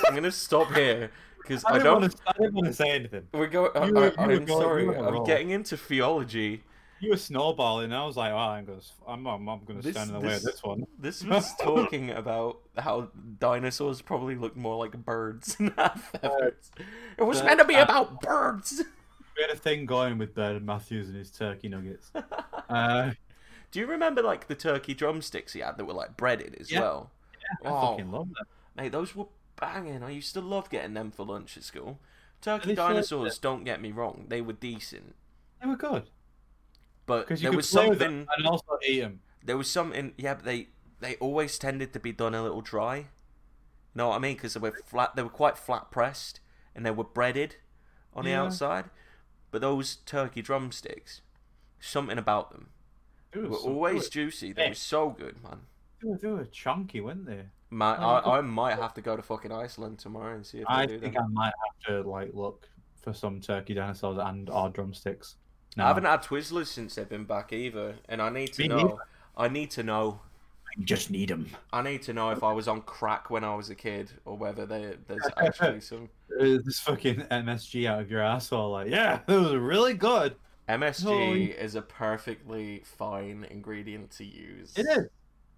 [0.07, 1.11] I'm gonna stop here
[1.43, 2.01] because I I, don't.
[2.03, 3.27] wanna, I didn't want to say anything.
[3.33, 4.83] We're go- I, were- I, you were I'm going- sorry.
[4.83, 6.63] you were on a I'm getting into theology.
[7.01, 9.93] You were snowballing, and I was like, "Oh, I'm gonna, I'm, I'm, I'm gonna This-
[9.95, 14.35] stand in the way of this- this one." This was talking about how dinosaurs probably
[14.35, 16.71] looked more like birds than feathers.
[17.17, 18.83] It was the- meant to be uh, about birds.
[19.37, 22.11] We had a thing going with Bernard Matthews and his turkey nuggets.
[22.69, 23.13] Uh,
[23.71, 26.81] Do you remember like the turkey drumsticks he had that were like breaded as Yeah.
[26.81, 27.11] well?
[27.65, 28.47] I Oh, fucking love them.
[28.77, 30.03] mate, those were banging.
[30.03, 31.99] I used to love getting them for lunch at school.
[32.41, 35.17] Turkey they feel like dinosaurs, don't get me wrong, they were decent,
[35.61, 36.09] They were good
[37.07, 38.27] but you there could was something.
[38.37, 39.21] and also eat them.
[39.43, 40.69] there was something yeah but they
[41.01, 43.07] they always tended to be done a little dry you
[43.95, 46.41] know what i mean because they were flat they were quite flat pressed
[46.75, 47.57] and they were breaded
[48.15, 48.85] on the outside
[49.51, 51.23] but those turkey drumsticks
[51.81, 52.69] something about them
[53.33, 54.13] They were were, so always good.
[54.13, 54.69] juicy they Yeah.
[54.71, 55.61] were so good man
[56.03, 57.45] They were, they were chunky, weren't they?
[57.71, 58.39] Ma Oh, I.
[58.39, 60.99] I might have to go to fucking Iceland tomorrow and see if they I do
[60.99, 61.25] think them.
[61.25, 62.69] I might have to like look
[63.03, 65.37] for some turkey dinosaurs and our drumsticks.
[65.77, 68.77] I haven't had Twizzlers since they've been back either, and I need to Me know.
[68.77, 68.97] neither.
[69.37, 70.21] I need to know.
[70.67, 71.49] I just need them.
[71.73, 74.37] I need to know if I was on crack when I was a kid, or
[74.37, 76.09] whether they, there's actually some
[76.39, 80.35] this fucking MSG out of your asshole, like, yeah, it was really good.
[80.69, 84.77] MSG Holy- is a perfectly fine ingredient to use.
[84.77, 85.09] It is.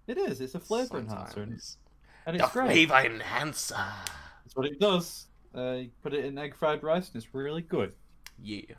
[0.07, 0.41] It is.
[0.41, 1.77] It's a flavor enhancer, and, sometimes.
[2.25, 2.71] and The it's great.
[2.87, 3.75] flavor enhancer.
[3.75, 5.27] That's what it does.
[5.55, 7.93] Uh, you put it in egg fried rice, and it's really good.
[8.41, 8.75] Yeah,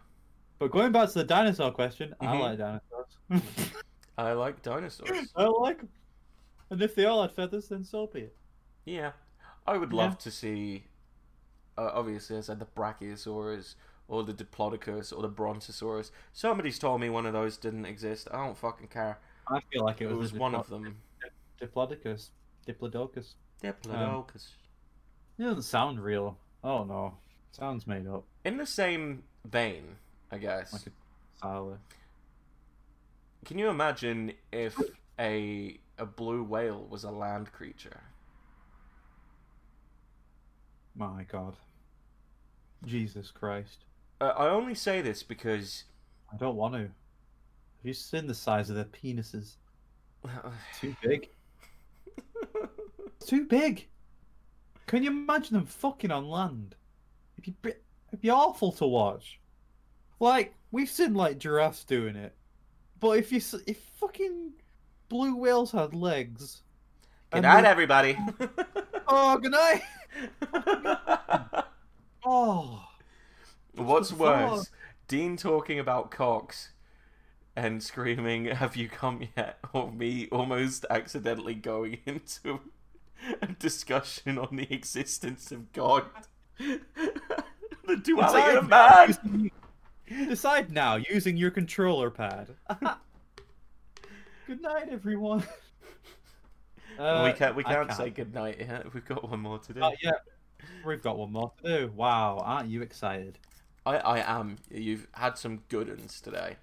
[0.59, 2.41] But going back to the dinosaur question, I Mhm.
[2.41, 3.17] like dinosaurs.
[4.19, 5.33] I like dinosaurs.
[5.37, 5.89] I like them.
[6.71, 8.37] And if they all had feathers, then so be it.
[8.85, 9.13] yeah,
[9.67, 9.99] I would Yeah.
[9.99, 10.87] love to see.
[11.77, 13.75] Uh, obviously, I said the Brachiosaurus
[14.13, 16.13] or the Diplodocus or the Brontosaurus.
[16.35, 18.29] Somebody's told me one of those didn't exist.
[18.31, 19.19] I don't fucking care.
[19.49, 20.99] I feel like it It was, one of them.
[21.59, 22.29] Diplodocus.
[22.69, 23.35] Diplodocus.
[23.63, 24.51] Diplodocus.
[25.39, 26.37] Um, it doesn't sound real.
[26.63, 27.15] Oh no.
[27.53, 28.25] Sounds made up.
[28.45, 29.97] In the same vein,
[30.31, 30.75] I guess.
[30.75, 30.91] Like a
[31.41, 31.79] Silo.
[33.47, 34.79] Can you imagine if
[35.19, 38.03] a a blue whale was a land creature?
[40.95, 41.57] My god.
[42.85, 43.85] Jesus Christ.
[44.23, 45.83] Uh, I only say this because
[46.33, 46.81] I don't want to.
[46.83, 46.91] Have
[47.83, 49.57] you seen the size of their penises?
[50.81, 51.29] Too big.
[53.27, 53.89] Too big.
[54.87, 56.77] Can you imagine them fucking on land?
[57.37, 57.71] It'd be,
[58.11, 59.41] it'd be awful to watch.
[60.21, 62.37] Like we've seen like giraffes doing it,
[63.01, 64.53] but if you if fucking
[65.09, 66.63] blue whales had legs.
[67.33, 68.17] Good night, everybody.
[69.09, 69.83] Oh, good night.
[72.25, 72.85] Oh,
[73.75, 74.71] What's worse.
[75.09, 76.71] Dean talking about cocks
[77.57, 82.61] and screaming, "Have you come yet?" or me almost accidentally going into
[83.41, 86.05] a discussion on the existence of God,
[86.59, 89.09] the duality of man.
[89.09, 89.51] Using-
[90.29, 92.55] Decide now using your controller pad.
[94.47, 95.43] good night, everyone.
[96.99, 97.57] we Uh, can't.
[97.57, 98.93] We I can't say goodnight yet.
[98.93, 99.81] We've got one more to do.
[99.83, 100.11] Uh, yeah,
[100.85, 101.93] we've got one more to do.
[101.95, 103.39] Wow, aren't you excited?
[103.85, 104.59] I, I am.
[104.71, 106.57] You've had some good ones today.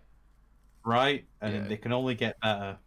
[0.85, 1.67] Right, and Yeah.
[1.67, 2.77] they can only get better.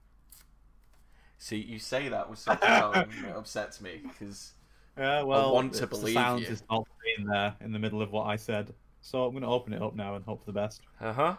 [1.39, 4.55] See, you say that with such a tone that upsets me because
[4.97, 6.49] Yeah, well, want to believe the sound you.
[6.49, 9.49] is not being there in the middle of what I said, so I'm going to
[9.49, 10.83] open it up now and hope for the best.
[11.01, 11.37] Uh huh.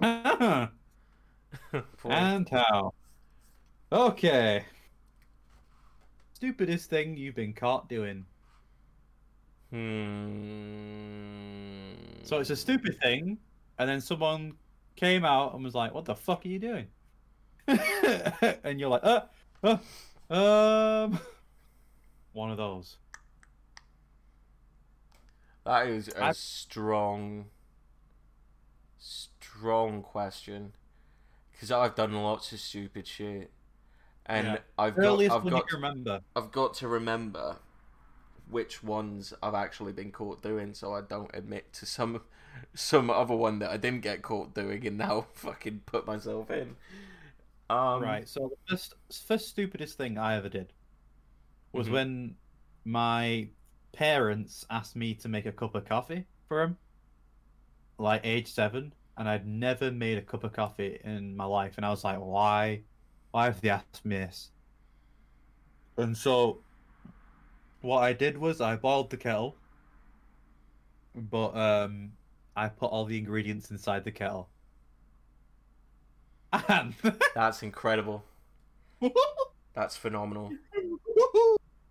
[0.00, 0.66] uh
[1.72, 2.08] huh.
[2.08, 2.92] and how?
[3.90, 4.64] Okay.
[6.34, 8.26] Stupidest thing you've been caught doing.
[9.70, 9.78] Hmm.
[12.24, 13.38] So it's a stupid thing,
[13.78, 14.54] and then someone
[14.96, 16.86] came out and was like, "What the fuck are you doing?"
[17.66, 19.22] and you're like, "Uh,
[19.62, 19.76] uh,
[20.34, 21.18] um,
[22.32, 22.96] one of those."
[25.64, 27.46] That is a I- strong,
[28.98, 30.72] strong question.
[31.52, 33.50] Because I've done lots of stupid shit,
[34.26, 34.58] and Yeah.
[34.78, 36.20] I've got, I've got, remember.
[36.36, 37.56] I've got to remember
[38.50, 42.22] which ones I've actually been caught doing, so I don't admit to some,
[42.74, 46.76] some other one that I didn't get caught doing, and now fucking put myself in.
[47.70, 48.28] Um, right.
[48.28, 48.94] So the first,
[49.26, 50.72] first stupidest thing I ever did
[51.72, 51.90] was Mhm.
[51.90, 52.36] when
[52.84, 53.48] my
[53.92, 56.78] parents asked me to make a cup of coffee for them,
[57.98, 61.86] like age seven, and I'd never made a cup of coffee in my life, and
[61.86, 62.84] I was like, why,
[63.30, 64.50] why have they asked me this?
[65.98, 66.62] And so,
[67.80, 69.56] what I did was I boiled the kettle,
[71.14, 72.12] but um,
[72.56, 74.48] I put all the ingredients inside the kettle.
[76.68, 76.94] And
[77.34, 78.24] That's incredible.
[79.74, 80.50] That's phenomenal.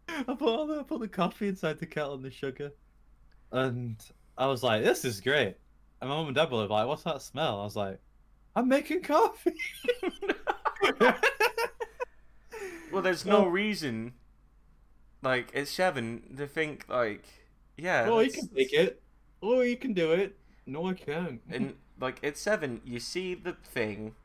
[0.09, 2.71] I put all the, I put the coffee inside the kettle and the sugar,
[3.51, 3.95] and
[4.37, 5.55] I was like, "This is great."
[6.01, 7.99] And my mum and dad were like, "What's that smell?" I was like,
[8.55, 9.53] "I'm making coffee."
[12.91, 14.13] Well, there's no Well- reason,
[15.27, 17.25] like it's seven, to think like,
[17.77, 18.07] yeah.
[18.09, 19.01] oh, you can make it.
[19.41, 20.35] Oh, you can do it.
[20.65, 21.41] No, I can't.
[21.49, 24.15] And like at seven, you see the thing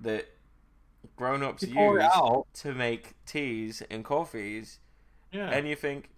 [0.00, 0.26] that
[1.16, 2.46] grown-ups You use out.
[2.54, 4.78] to make teas and coffees,
[5.32, 5.50] Yeah.
[5.50, 6.10] and you think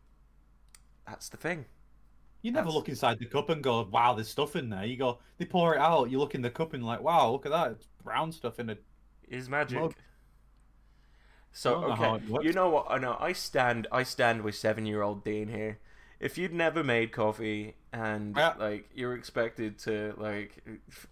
[1.07, 1.65] that's the thing.
[2.43, 4.97] you never that's- look inside the cup and go, "Wow, there's stuff in there." You
[4.97, 6.11] go, they pour it out.
[6.11, 7.73] You look in the cup and like, "Wow, look at that.
[7.73, 8.83] It's brown stuff in it."
[9.29, 9.79] Is magic.
[9.79, 9.95] Mug.
[11.53, 12.87] So I don't know how okay, you know what?
[12.89, 13.17] I know.
[13.19, 13.87] I stand.
[13.91, 15.79] I stand with seven-year-old Dean here.
[16.21, 18.55] If you'd never made coffee and Yeah.
[18.59, 20.63] like you're expected to like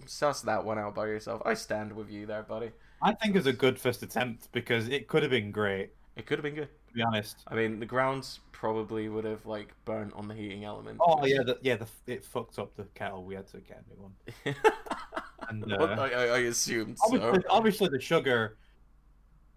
[0.06, 2.70] suss that one out by yourself, I stand with you there, buddy.
[3.02, 5.90] I think it's a good first attempt because it could have been great.
[6.16, 6.68] It could have been good.
[6.88, 7.38] To be honest.
[7.46, 10.98] I mean, the grounds probably would have like burnt on the heating element.
[11.00, 11.76] Oh yeah, the, yeah.
[11.76, 13.24] The, it fucked up the kettle.
[13.24, 14.54] We had to get a new one.
[15.50, 17.16] And, uh, I, I I assumed so.
[17.16, 18.56] Obviously, obviously the sugar,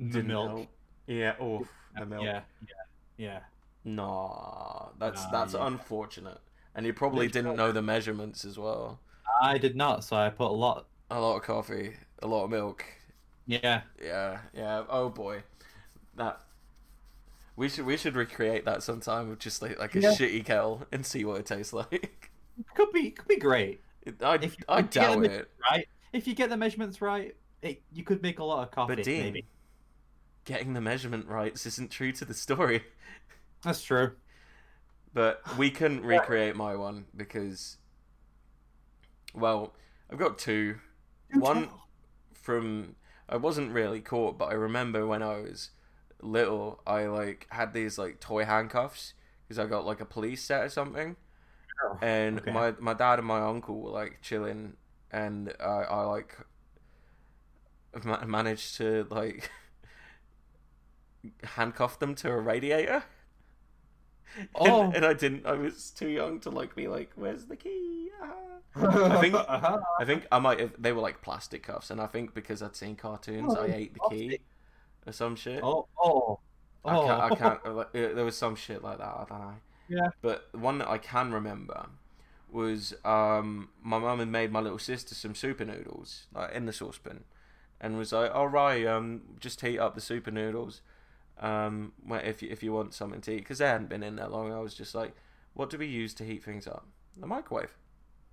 [0.02, 0.68] the Didn't milk.
[1.08, 1.36] Yeah.
[1.40, 1.66] Oh,
[1.98, 2.24] the milk.
[2.24, 2.74] Yeah, yeah,
[3.18, 3.40] yeah.
[3.84, 5.68] Nah, that's Nah, that's yeah.
[5.68, 6.40] unfortunate.
[6.76, 9.00] And you probably Which didn't know the measurements as well.
[9.42, 10.88] I did not, so I put a lot.
[11.10, 12.86] A lot of coffee, a lot of milk.
[13.46, 14.84] Yeah, Yeah, yeah.
[14.90, 15.44] Oh boy,
[16.16, 16.42] that
[17.56, 20.12] we should we should recreate that sometime with just like like a Yeah.
[20.14, 22.32] shitty kettle and see what it tastes like.
[22.76, 23.82] could be could be great,
[24.24, 25.50] I If I doubt it.
[25.70, 25.88] right?
[26.14, 28.96] If you get the measurements right, it, you could make a lot of coffee.
[28.96, 29.46] But Dean, maybe
[30.46, 32.84] getting the measurement rights isn't true to the story.
[33.64, 34.12] that's true.
[35.14, 37.78] But we couldn't recreate my one because,
[39.34, 39.74] well,
[40.12, 40.80] I've got two.
[41.34, 41.70] One
[42.34, 42.96] from
[43.30, 45.72] I wasn't really caught, but I remember when I was
[46.22, 49.14] little, I like had these like toy handcuffs
[49.44, 51.16] because I got like a police set or something,
[51.84, 52.52] Oh, and okay.
[52.52, 54.78] my my dad and my uncle were like chilling,
[55.12, 56.38] and I I like
[58.04, 59.50] ma- managed to like
[61.44, 63.04] handcuff them to a radiator.
[64.56, 64.84] Oh.
[64.84, 65.46] And, and I didn't.
[65.46, 68.10] I was too young to like be like, "Where's the key?"
[68.76, 69.82] I think- Uh-huh.
[70.00, 70.72] I think I might have.
[70.82, 73.94] They were like plastic cuffs, and I think because I'd seen cartoons, Oh, I ate
[73.94, 74.42] the key plastic.
[75.06, 75.60] or some shit.
[75.62, 76.40] Oh, oh,
[76.86, 77.10] I can't.
[77.10, 77.36] I oh.
[77.36, 77.76] can't.
[77.76, 79.06] like, uh, There was some shit like that.
[79.08, 79.56] I don't know.
[79.90, 80.08] Yeah.
[80.22, 81.88] But one that I can remember
[82.50, 86.74] was um my mum had made my little sister some super noodles like in the
[86.74, 87.26] saucepan,
[87.82, 90.82] and was like, "All right, um, just heat up the super noodles,
[91.42, 94.32] um, if you, if you want something to eat." Because they hadn't been in that
[94.32, 94.52] long.
[94.54, 95.14] I was just like,
[95.54, 96.86] "What do we use to heat things up?
[97.18, 97.76] The microwave."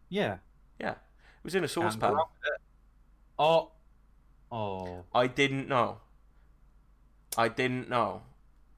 [0.09, 0.39] Yeah.
[0.81, 0.97] Yeah, it
[1.45, 2.15] was in a saucepan.
[2.15, 2.61] wrong with it.
[3.39, 3.73] Oh.
[4.51, 5.05] Oh.
[5.15, 5.99] I didn't know.
[7.37, 8.23] I didn't know.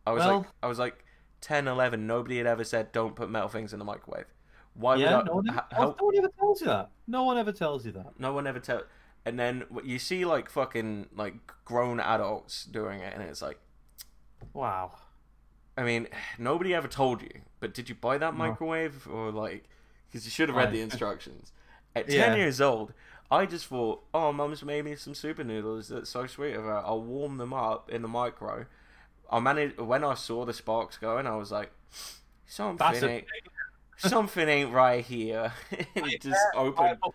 [0.06, 1.04] I was Well- like, I was like
[1.40, 2.06] 10, 11.
[2.06, 4.26] Nobody had ever said don't put metal things in the microwave.
[4.74, 5.26] Why yeah, would I?
[5.26, 6.90] no one, ever, how- no one ever tells you that.
[7.06, 8.18] No one ever tells you that.
[8.18, 8.82] no one ever tell.
[9.26, 11.34] And then you see like fucking like
[11.66, 13.58] grown adults doing it, and it's like,
[14.52, 14.92] Wow.
[15.76, 17.30] I mean, nobody ever told you.
[17.60, 18.38] But did you buy that No.
[18.38, 19.64] microwave or like?
[20.08, 21.52] Because you should have read I- the instructions.
[21.94, 22.26] At Yeah.
[22.26, 22.92] ten years old,
[23.30, 25.88] I just thought, oh, mum's made me some super noodles.
[25.88, 26.78] That's so sweet of her.
[26.78, 28.66] I'll warm them up in the micro.
[29.30, 31.70] I managed when I saw the sparks going, I was like,
[32.46, 33.26] something ain't,
[33.96, 35.52] something ain't right here.
[35.94, 36.98] it just opened.
[37.02, 37.10] my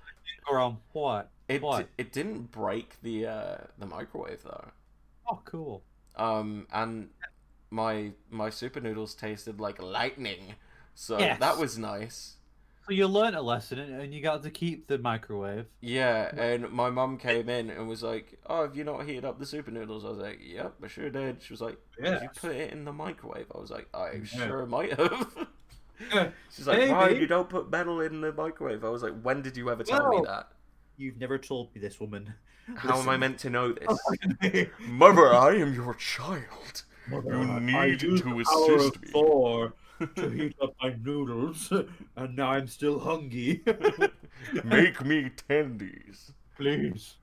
[0.58, 1.30] on what?
[1.48, 1.88] It what?
[1.98, 4.72] it didn't break the uh, the microwave though.
[5.30, 5.84] Oh, cool.
[6.18, 7.10] Um, and
[7.70, 10.56] my my super noodles tasted like lightning,
[10.94, 11.40] so Yes.
[11.40, 12.38] that was nice.
[12.88, 15.66] So you learnt a lesson and you got to keep the microwave.
[15.82, 19.40] Yeah, and my mum came in and was like, "Oh, have you not heated up
[19.40, 22.30] the super noodles?" I was like, "Yep, I sure did." She was like, "Did you
[22.30, 25.48] put it in the microwave?" I was like, "I sure might have."
[26.52, 26.92] She's like, Maybe.
[26.92, 29.84] "Why you don't put metal in the microwave?" I was like, "When did you ever
[29.84, 30.52] tell me that?
[30.98, 32.34] You've never told me this, woman.
[32.76, 34.00] How am I meant to know this?"
[34.42, 36.84] Mother, Mother, I am your child.
[37.10, 39.08] You need to assist me.
[39.12, 39.74] Thor
[40.16, 41.72] to heat up my noodles,
[42.16, 43.64] and now I'm still hungry.
[44.64, 46.32] Make me tendies.
[46.58, 47.16] Please.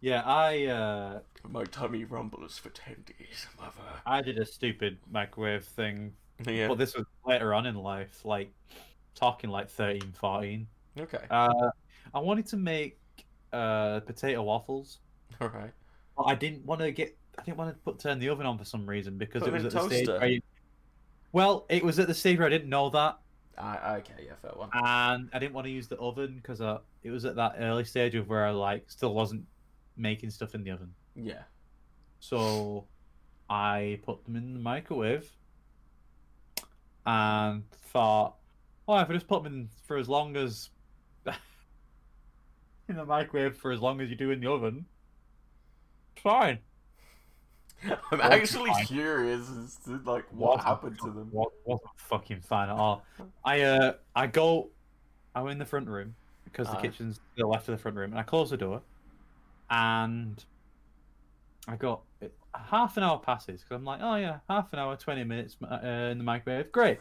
[0.00, 3.72] Yeah, I uh, My tummy rumbles for tendies, mother.
[4.04, 6.12] I did a stupid microwave thing,
[6.46, 6.68] Yeah.
[6.68, 8.52] Well, this was later on in life, like
[9.14, 10.66] talking like 13, 14.
[11.00, 11.24] Okay.
[11.30, 11.70] Uh,
[12.14, 12.98] I wanted to make
[13.52, 14.98] uh potato waffles.
[15.40, 15.72] All right.
[16.16, 17.16] But I didn't want to get.
[17.38, 19.62] I didn't want to put turn the oven on for some reason because Put it
[19.62, 20.08] was at the stage.
[20.08, 20.40] Where I,
[21.32, 23.18] well, it was at the stage where I didn't know that,
[23.58, 24.24] I okay.
[24.24, 24.70] Yeah, fair one.
[24.72, 27.84] and I didn't want to use the oven because uh, it was at that early
[27.84, 29.44] stage of where I like still wasn't
[29.96, 30.92] making stuff in the oven.
[31.14, 31.42] Yeah.
[32.20, 32.86] So
[33.48, 35.30] I put them in the microwave
[37.06, 38.36] and thought,
[38.88, 40.70] oh, if I just put them in for as long as
[42.88, 44.86] in the microwave for as long as you do in the oven,
[46.14, 46.58] it's fine.
[47.84, 48.86] I'm Well, actually fine.
[48.86, 51.28] curious as to like what Wasn't- happened to them.
[51.32, 53.04] wa- wasn't fucking fine at all.
[53.44, 54.70] I uh I go
[55.34, 56.14] I'm in the front room
[56.44, 56.80] because the Ah.
[56.80, 58.80] kitchen's to the left of the front room and I close the door
[59.68, 60.42] and
[61.68, 62.00] I got
[62.54, 65.76] half an hour passes because I'm like oh yeah half an hour 20 minutes uh,
[65.84, 66.98] in the microwave great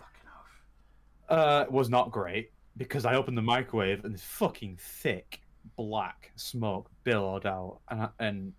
[1.30, 5.40] uh was not great because I opened the microwave and it's fucking thick
[5.76, 8.54] black smoke billowed out and and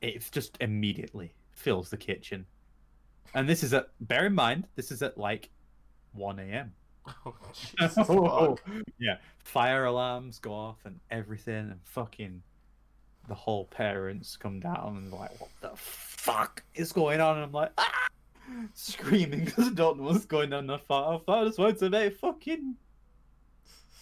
[0.00, 2.44] it just immediately fills the kitchen.
[3.34, 5.50] And this is at bear in mind this is at like
[6.12, 6.72] 1 a.m.
[7.24, 7.34] Oh,
[8.08, 8.58] Oh,
[8.98, 12.42] yeah, fire alarms go off and everything, and fucking
[13.28, 17.36] the whole parents come down and like, what the fuck is going on?
[17.36, 18.06] And I'm like, ah!
[18.74, 20.70] screaming because I don't know what's going on.
[20.70, 22.74] I thought, I thought I just wanted to make fucking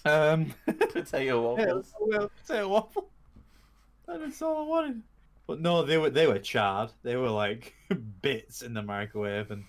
[0.05, 1.95] um Potato yeah, waffles.
[2.01, 3.11] well, potato waffle.
[4.07, 5.03] That's all I wanted.
[5.47, 6.91] But no, they were they were charred.
[7.03, 7.75] They were like
[8.23, 9.65] bits in the microwave, and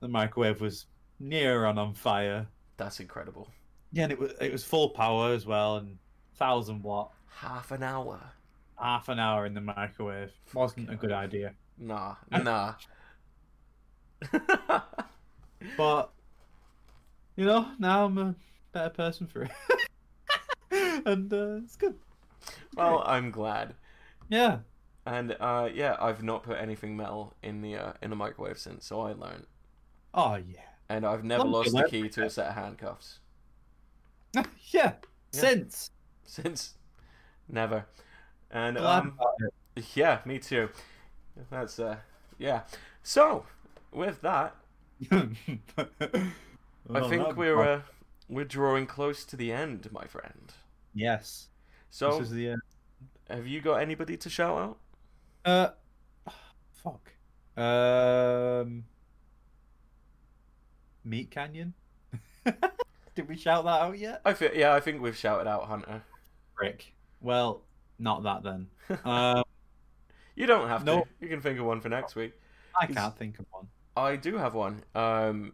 [0.00, 0.86] the microwave was
[1.20, 2.46] near on on fire.
[2.76, 3.48] That's incredible.
[3.92, 5.98] Yeah, and it was it was full power as well, and
[6.36, 7.12] thousand watt.
[7.26, 8.20] Half an hour.
[8.76, 11.54] Half an hour in the microwave wasn't a good idea.
[11.78, 12.74] Nah, nah.
[15.76, 16.10] But
[17.36, 18.34] you know, now I'm a
[18.78, 21.94] better person for it, and uh, it's good.
[22.76, 23.74] well, I'm glad.
[24.28, 24.58] Yeah,
[25.06, 28.86] And uh, yeah, I've not put anything metal in the uh, in the microwave since,
[28.86, 29.46] so I learned.
[30.14, 33.20] oh yeah, And I've never lost the key to a set of handcuffs
[34.34, 34.42] yeah.
[34.70, 34.92] Yeah.
[35.30, 35.90] Since
[36.24, 36.74] since.
[37.48, 37.86] Never.
[38.50, 39.18] And glad um,
[39.94, 40.68] yeah, me too.
[41.50, 41.96] That's uh,
[42.38, 42.62] yeah.
[43.02, 43.44] So
[43.92, 44.54] with that,
[45.10, 47.80] I think we're uh,
[48.28, 50.52] we're drawing close to the end, my friend.
[50.94, 51.48] yes.
[51.90, 52.56] So this is the uh,
[53.30, 54.78] have you got anybody to shout out?
[55.44, 56.32] uh
[56.82, 57.12] fuck.
[57.56, 58.84] Um,
[61.06, 61.72] MeatCanyon.
[63.14, 64.20] Did we shout that out yet?
[64.24, 66.02] I feel yeah, I think we've shouted out Hunter.
[66.60, 66.92] Rick.
[67.20, 67.62] Well,
[67.98, 68.68] not that then.
[69.04, 69.44] Um,
[70.36, 71.00] You don't have No.
[71.02, 71.06] to.
[71.20, 72.32] You can think of one for next week.
[72.80, 73.68] I can't think of one.
[73.96, 74.82] I do have one.
[74.94, 75.52] Um,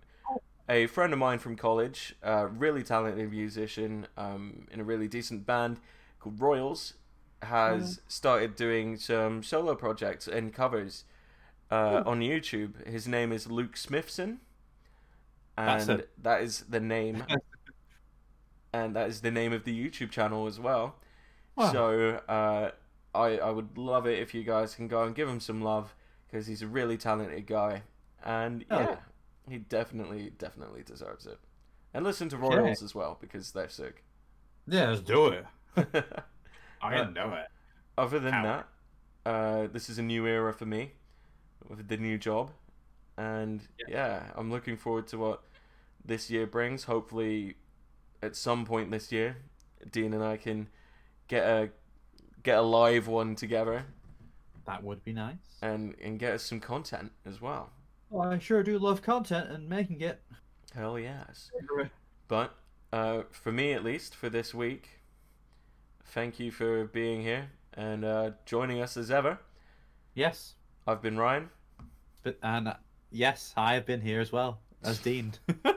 [0.68, 5.46] a friend of mine from college, uh, really talented musician, um, in a really decent
[5.46, 5.80] band
[6.20, 6.94] called Royals.
[7.42, 11.04] has started doing some solo projects and covers
[11.70, 12.86] uh, on YouTube.
[12.86, 14.40] His name is Luke Smithson,
[15.56, 16.10] and it.
[16.22, 17.24] that is the name,
[18.72, 20.96] and that is the name of the YouTube channel as well.
[21.56, 21.72] Wow.
[21.72, 22.70] So uh,
[23.14, 25.94] I I would love it if you guys can go and give him some love
[26.26, 27.82] because he's a really talented guy,
[28.24, 28.96] and Oh, yeah, yeah.
[29.48, 31.38] He definitely definitely deserves it.
[31.92, 34.04] And listen to Royals as well because they're sick.
[34.66, 35.46] Yeah, let's do it.
[36.82, 37.46] I Uh, know it.
[37.96, 38.68] Other than that,
[39.24, 40.92] uh, this is a new era for me
[41.68, 42.50] with the new job,
[43.16, 44.32] and yeah.
[44.34, 45.42] I'm looking forward to what
[46.04, 46.84] this year brings.
[46.84, 47.56] Hopefully,
[48.22, 49.36] at some point this year,
[49.90, 50.68] Dean and I can
[51.28, 51.70] get a
[52.42, 53.86] get a live one together
[54.66, 55.36] That would be nice.
[55.62, 57.70] and and get us some content as well.
[58.14, 60.22] Well, I sure do love content and making it.
[60.72, 61.50] Hell yes!
[62.28, 62.54] But
[62.92, 65.00] uh, for me, at least, for this week,
[66.04, 69.40] thank you for being here and uh, joining us as ever.
[70.14, 70.54] Yes,
[70.86, 71.50] I've been Ryan.
[72.22, 72.74] but and uh,
[73.10, 75.32] yes, I have been here as well as Dean,
[75.64, 75.74] You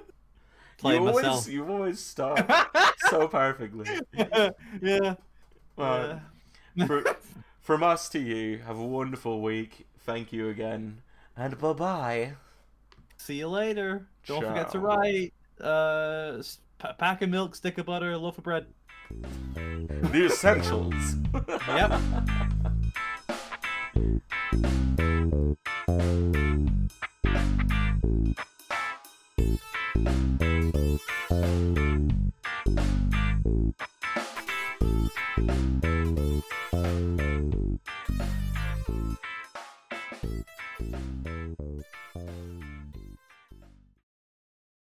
[0.78, 1.48] playing always, myself.
[1.50, 2.40] you always start
[3.10, 3.88] so perfectly.
[4.80, 5.16] yeah.
[5.76, 6.22] Well,
[6.86, 7.04] for,
[7.62, 9.88] from us to you, have a wonderful week.
[10.02, 11.02] Thank you again,
[11.38, 12.34] and bye bye.
[13.18, 14.08] See you later.
[14.26, 15.34] Don't forget to write.
[15.62, 18.68] Uh, s- p- pack of milk, stick of butter, a loaf of bread.
[19.56, 20.94] The essentials.
[21.68, 22.00] Yep.